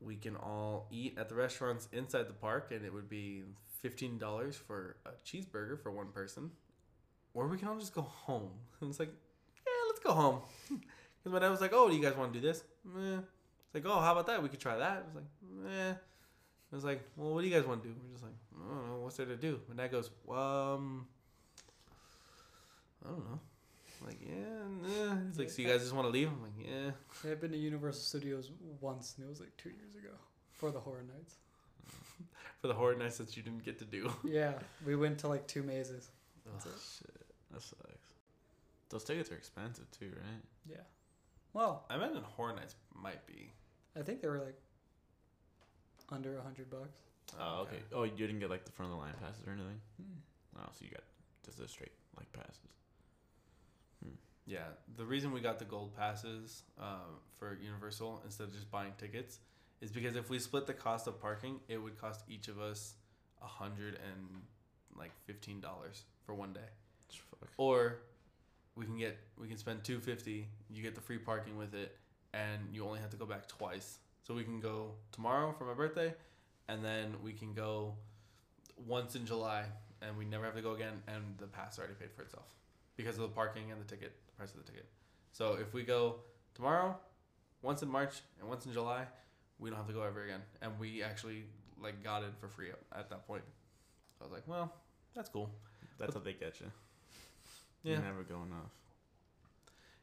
[0.00, 3.42] we can all eat at the restaurants inside the park, and it would be
[3.82, 6.50] fifteen dollars for a cheeseburger for one person,
[7.34, 8.50] or we can all just go home.
[8.80, 9.12] And it's like,
[9.66, 10.40] yeah, let's go home.
[11.22, 12.64] Because my dad was like, oh, do you guys want to do this?
[12.96, 14.42] It's like, oh, how about that?
[14.42, 14.96] We could try that.
[14.96, 15.92] It was like, eh.
[15.92, 17.94] I was like, well, what do you guys want to do?
[18.02, 18.98] We're just like, I don't know.
[19.02, 19.60] What's there to do?
[19.68, 21.06] My dad goes, um,
[23.04, 23.38] I don't know.
[24.00, 25.16] I'm like, yeah, nah.
[25.28, 26.28] He's like, so you guys just want to leave?
[26.28, 26.90] I'm like, yeah.
[27.24, 30.14] Yeah, I've been to Universal Studios once, and it was like two years ago
[30.50, 31.36] for the Horror Nights.
[32.60, 34.10] For the horror nights that you didn't get to do.
[34.24, 34.54] Yeah,
[34.86, 36.08] we went to like two mazes.
[36.46, 36.62] Ugh.
[36.62, 37.88] Shit, that sucks.
[38.90, 40.42] Those tickets are expensive too, right?
[40.68, 40.82] Yeah.
[41.54, 43.52] Well, I imagine horror nights might be.
[43.98, 44.58] I think they were like
[46.10, 46.98] under a hundred bucks.
[47.40, 47.78] Oh, okay.
[47.92, 49.80] Oh, you didn't get like the front of the line passes or anything?
[49.96, 50.60] Hmm.
[50.60, 51.04] Oh, so you got
[51.44, 52.58] just the straight like passes.
[54.44, 54.64] Yeah,
[54.96, 59.38] the reason we got the gold passes um, for Universal instead of just buying tickets
[59.82, 62.94] is because if we split the cost of parking, it would cost each of us
[63.42, 64.42] a hundred and
[64.96, 66.60] like fifteen dollars for one day.
[67.40, 67.50] Fuck.
[67.58, 67.98] Or
[68.76, 70.46] we can get we can spend two fifty.
[70.70, 71.96] You get the free parking with it,
[72.32, 73.98] and you only have to go back twice.
[74.22, 76.14] So we can go tomorrow for my birthday,
[76.68, 77.94] and then we can go
[78.86, 79.64] once in July,
[80.00, 81.02] and we never have to go again.
[81.08, 82.46] And the pass already paid for itself
[82.96, 84.86] because of the parking and the ticket, the price of the ticket.
[85.32, 86.20] So if we go
[86.54, 86.96] tomorrow,
[87.62, 89.06] once in March and once in July,
[89.58, 90.40] we don't have to go ever again.
[90.60, 91.44] And we actually
[91.82, 93.42] like got in for free at, at that point.
[94.18, 94.72] So I was like, well,
[95.14, 95.50] that's cool.
[95.98, 96.66] That's how they get you.
[97.82, 97.96] Yeah.
[97.96, 98.70] You never go enough.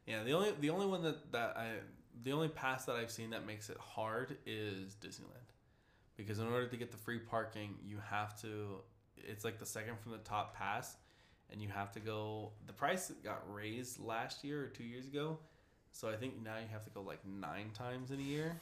[0.05, 1.67] Yeah, the only the only one that, that I
[2.23, 5.53] the only pass that I've seen that makes it hard is Disneyland.
[6.17, 8.81] Because in order to get the free parking, you have to
[9.15, 10.95] it's like the second from the top pass
[11.51, 15.37] and you have to go the price got raised last year or 2 years ago.
[15.91, 18.55] So I think now you have to go like 9 times in a year.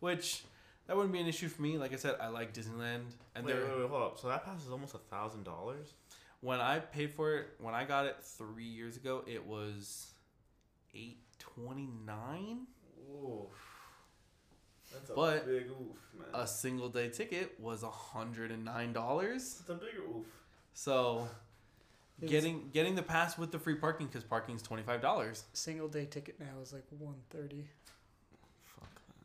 [0.00, 0.42] Which
[0.86, 1.76] that wouldn't be an issue for me.
[1.78, 3.02] Like I said, I like Disneyland
[3.34, 4.18] and wait, they're wait, wait, hold up.
[4.18, 5.94] So that pass is almost a thousand dollars.
[6.40, 10.08] when I paid for it, when I got it three years ago, it was
[10.94, 12.66] eight twenty nine.
[13.10, 13.48] Oof.
[14.92, 16.28] That's a But- big oof, man.
[16.32, 19.58] A single day ticket was hundred and nine dollars.
[19.60, 20.26] It's a bigger oof.
[20.74, 21.28] So
[22.24, 25.88] getting getting the pass with the free parking because parking is twenty five dollars, Single
[25.88, 27.66] day ticket now is like one thirty.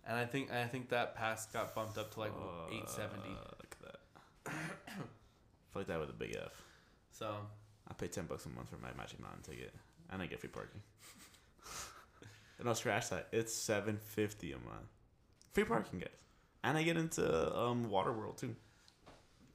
[0.03, 2.33] Fuck and I think I think that pass got bumped up to like
[2.71, 3.29] eight seventy.
[3.29, 3.91] Look at
[4.45, 4.53] that.
[5.71, 6.51] Fuck that with a big F.
[7.11, 7.35] So
[7.87, 9.73] I pay ten bucks a month for my Magic Mountain ticket,
[10.11, 10.81] and I get free parking.
[12.59, 13.27] and I'll scratch that.
[13.31, 14.89] It's seven fifty a month.
[15.53, 16.09] Free parking, guys,
[16.63, 18.55] and I get into um Water World too.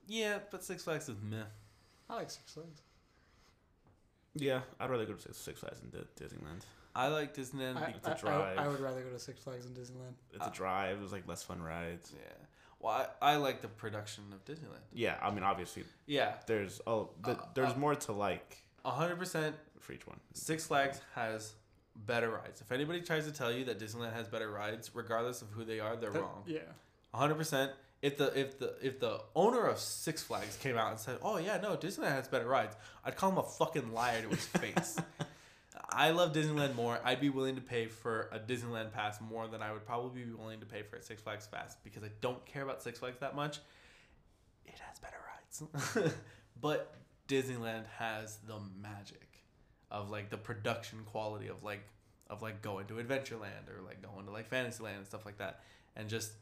[0.07, 1.43] yeah, but Six Flags is meh.
[2.09, 2.81] I like Six Flags.
[4.35, 6.63] Yeah, I'd rather go to Six, Six Flags than Disneyland.
[6.99, 7.77] I like Disneyland.
[7.77, 8.59] I, be- it's a I- I- drive.
[8.59, 10.15] I would rather go to Six Flags than Disneyland.
[10.33, 10.99] It's a Uh, drive.
[10.99, 12.13] It was like less fun rides.
[12.15, 12.33] yeah.
[12.81, 14.83] Well, I, I like the production of Disneyland.
[14.93, 19.17] Yeah, I mean, obviously, Yeah, there's oh, th- Uh, there's uh, more to like hundred
[19.19, 20.19] percent for each one.
[20.35, 21.55] Six Flags has
[21.97, 22.61] better rides.
[22.61, 25.81] If anybody tries to tell you that Disneyland has better rides, regardless of who they
[25.81, 26.45] are, they're That- wrong.
[26.47, 26.61] Yeah.
[27.15, 27.73] hundred percent.
[28.01, 31.39] If the if the if the owner of Six Flags came out and said, "Oh
[31.39, 34.97] yeah, no, Disneyland has better rides," I'd call him a fucking liar to his face.
[35.91, 37.01] I love Disneyland more.
[37.03, 40.31] I'd be willing to pay for a Disneyland pass more than I would probably be
[40.33, 43.19] willing to pay for a Six Flags pass because I don't care about Six Flags
[43.21, 43.59] that much.
[44.67, 45.17] It has better
[45.97, 46.15] rides,
[46.61, 46.95] but
[47.27, 49.45] Disneyland has the magic
[49.91, 51.83] of like the production quality of like
[52.29, 55.61] of like going to Adventureland or like going to like Fantasyland and stuff like that,
[55.97, 56.33] and just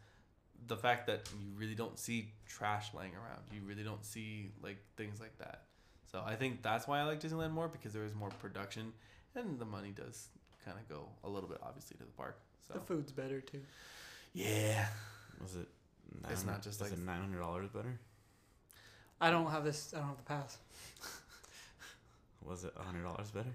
[0.66, 3.42] the fact that you really don't see trash laying around.
[3.52, 5.62] You really don't see like things like that.
[6.10, 8.92] So I think that's why I like Disneyland more because there is more production
[9.44, 10.28] and the money does
[10.64, 12.38] kind of go a little bit obviously to the park.
[12.66, 13.60] So The food's better too.
[14.32, 14.86] yeah,
[15.40, 15.68] Was it?
[16.30, 17.98] It's not just was like- it nine hundred dollars better.
[19.20, 19.92] I don't have this.
[19.94, 20.58] I don't have the pass.
[22.44, 23.54] Was it hundred dollars better?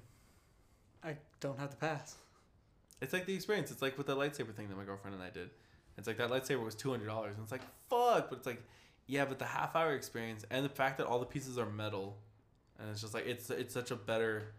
[1.04, 2.16] I don't have the pass.
[3.02, 3.72] it's like the experience.
[3.72, 5.50] It's like with the lightsaber thing that my girlfriend and I did.
[5.98, 8.62] It's like that lightsaber was two hundred dollars, and it's like fuck, but it's like
[9.08, 12.18] yeah, but the half hour experience and the fact that all the pieces are metal,
[12.80, 14.54] and it's just like it's it's such a better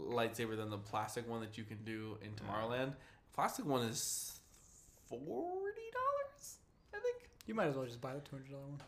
[0.00, 2.36] lightsaber than the plastic one that you can do in Yeah.
[2.52, 2.92] Tomorrowland.
[3.34, 4.40] Plastic one is
[5.08, 6.56] forty dollars,
[6.94, 7.28] I think.
[7.46, 8.80] You might as well just buy the two hundred dollar one.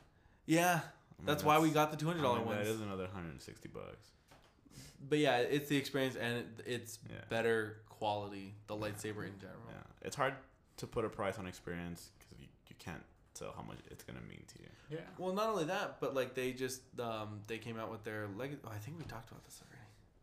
[0.47, 2.67] Yeah, I mean, that's why we got the two hundred dollar I mean, ones.
[2.67, 4.09] That is another hundred and sixty bucks.
[5.09, 7.17] But yeah, it's the experience and it, it's Yeah.
[7.29, 8.55] better quality.
[8.67, 9.61] The lightsaber in general.
[9.71, 10.35] Yeah, it's hard
[10.79, 13.03] to put a price on experience because you, you can't
[13.35, 14.69] tell how much it's gonna mean to you.
[14.91, 15.01] Yeah.
[15.19, 18.59] Well, not only that, but like they just um they came out with their leg.
[18.65, 19.68] Oh, I think we talked about this already.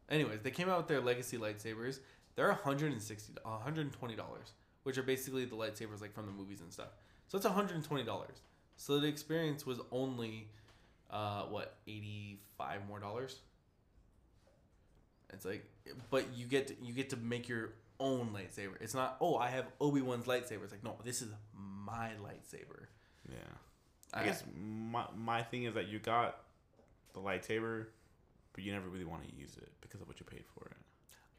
[0.09, 1.99] Anyways, they came out with their legacy lightsabers.
[2.35, 4.51] They're 160 120 dollars,
[4.83, 6.89] which are basically the lightsabers like from the movies and stuff.
[7.27, 8.41] So it's 120 dollars.
[8.77, 10.49] So the experience was only
[11.09, 13.39] uh what 85 more dollars.
[15.33, 15.65] It's like
[16.11, 18.73] but you get to, you get to make your own lightsaber.
[18.81, 22.87] It's not, "Oh, I have Obi-Wan's lightsaber." It's like, "No, this is my lightsaber."
[23.29, 23.37] Yeah,
[24.13, 26.43] I guess my my thing is that you got
[27.13, 27.87] the lightsaber,
[28.55, 30.77] but you never really want to use it because of what you paid for it.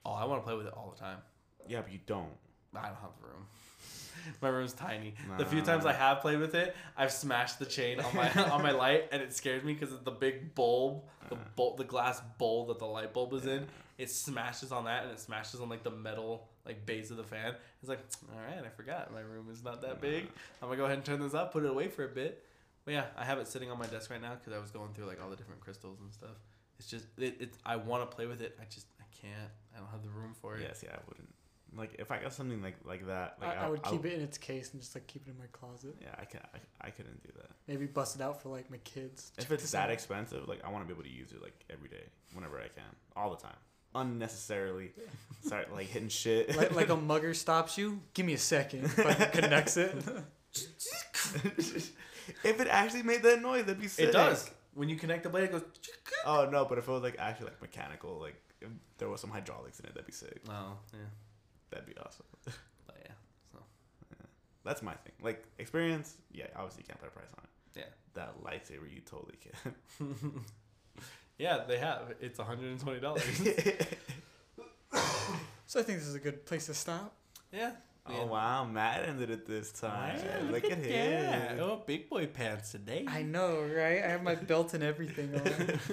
[0.04, 1.18] Oh, I want to play with it all the time.
[1.66, 2.28] Yeah, but you don't.
[2.74, 3.46] I don't have the room.
[4.42, 5.14] My room's tiny.
[5.38, 8.62] The few times I have played with it, I've smashed the chain on my on
[8.62, 12.66] my light, and it scares me because the big bulb, the bulb, the glass bowl
[12.66, 13.66] that the light bulb is in,
[13.98, 17.24] it smashes on that, and it smashes on like the metal like base of the
[17.24, 17.54] fan.
[17.80, 18.00] It's like,
[18.34, 20.28] all right, I forgot my room is not that big.
[20.60, 22.42] I'm gonna go ahead and turn this up, put it away for a bit.
[22.84, 24.92] But yeah, I have it sitting on my desk right now because I was going
[24.92, 26.36] through like all the different crystals and stuff.
[26.78, 28.56] It's just it, it I want to play with it.
[28.60, 29.50] I just I can't.
[29.74, 30.62] I don't have the room for it.
[30.62, 31.28] Yes, yeah, I wouldn't.
[31.76, 34.22] Like if I got something like like that, like I, I would keep it in
[34.22, 35.96] its case and just like keep it in my closet.
[36.00, 36.40] Yeah, I can.
[36.54, 37.50] I, I couldn't do that.
[37.68, 39.32] Maybe bust it out for like my kids.
[39.36, 39.90] If Check it's that out.
[39.90, 42.68] expensive, like I want to be able to use it like every day, whenever I
[42.68, 43.56] can, all the time,
[43.94, 44.92] unnecessarily.
[45.44, 46.56] Start like hitting shit.
[46.56, 48.90] like, like a mugger stops you, give me a second.
[48.90, 49.94] Fucking connects it.
[52.44, 54.08] if it actually made that noise, that'd be sick.
[54.08, 54.50] It does.
[54.76, 55.62] When you connect the blade, it goes.
[56.26, 58.68] Oh no, but if it was like actually like mechanical, like if
[58.98, 60.40] there was some hydraulics in it, that'd be sick.
[60.48, 60.98] Oh yeah,
[61.70, 62.26] That'd be awesome.
[62.44, 62.52] but
[62.90, 63.12] oh, yeah.
[63.52, 63.58] So
[64.10, 64.26] yeah.
[64.64, 65.12] That's my thing.
[65.22, 67.50] Like experience, yeah, obviously you can't put a price on it.
[67.80, 67.90] Yeah.
[68.14, 70.44] That lightsaber, you totally can.
[71.38, 72.14] yeah, they have.
[72.20, 73.24] It's one hundred and twenty dollars.
[75.68, 77.12] So I think this is a good place to stop.
[77.52, 77.72] yeah.
[78.08, 80.18] Oh wow, Matt ended it this time.
[80.18, 81.54] Yeah, Look at Yeah.
[81.54, 81.60] him.
[81.60, 83.04] Oh, big boy pants today.
[83.08, 84.02] I know, right?
[84.04, 85.80] I have my belt and everything on.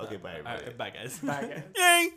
[0.00, 0.64] Okay, bye All everybody.
[0.64, 1.18] right, bye guys.
[1.20, 1.62] Bye, guys.
[1.78, 2.08] Yay!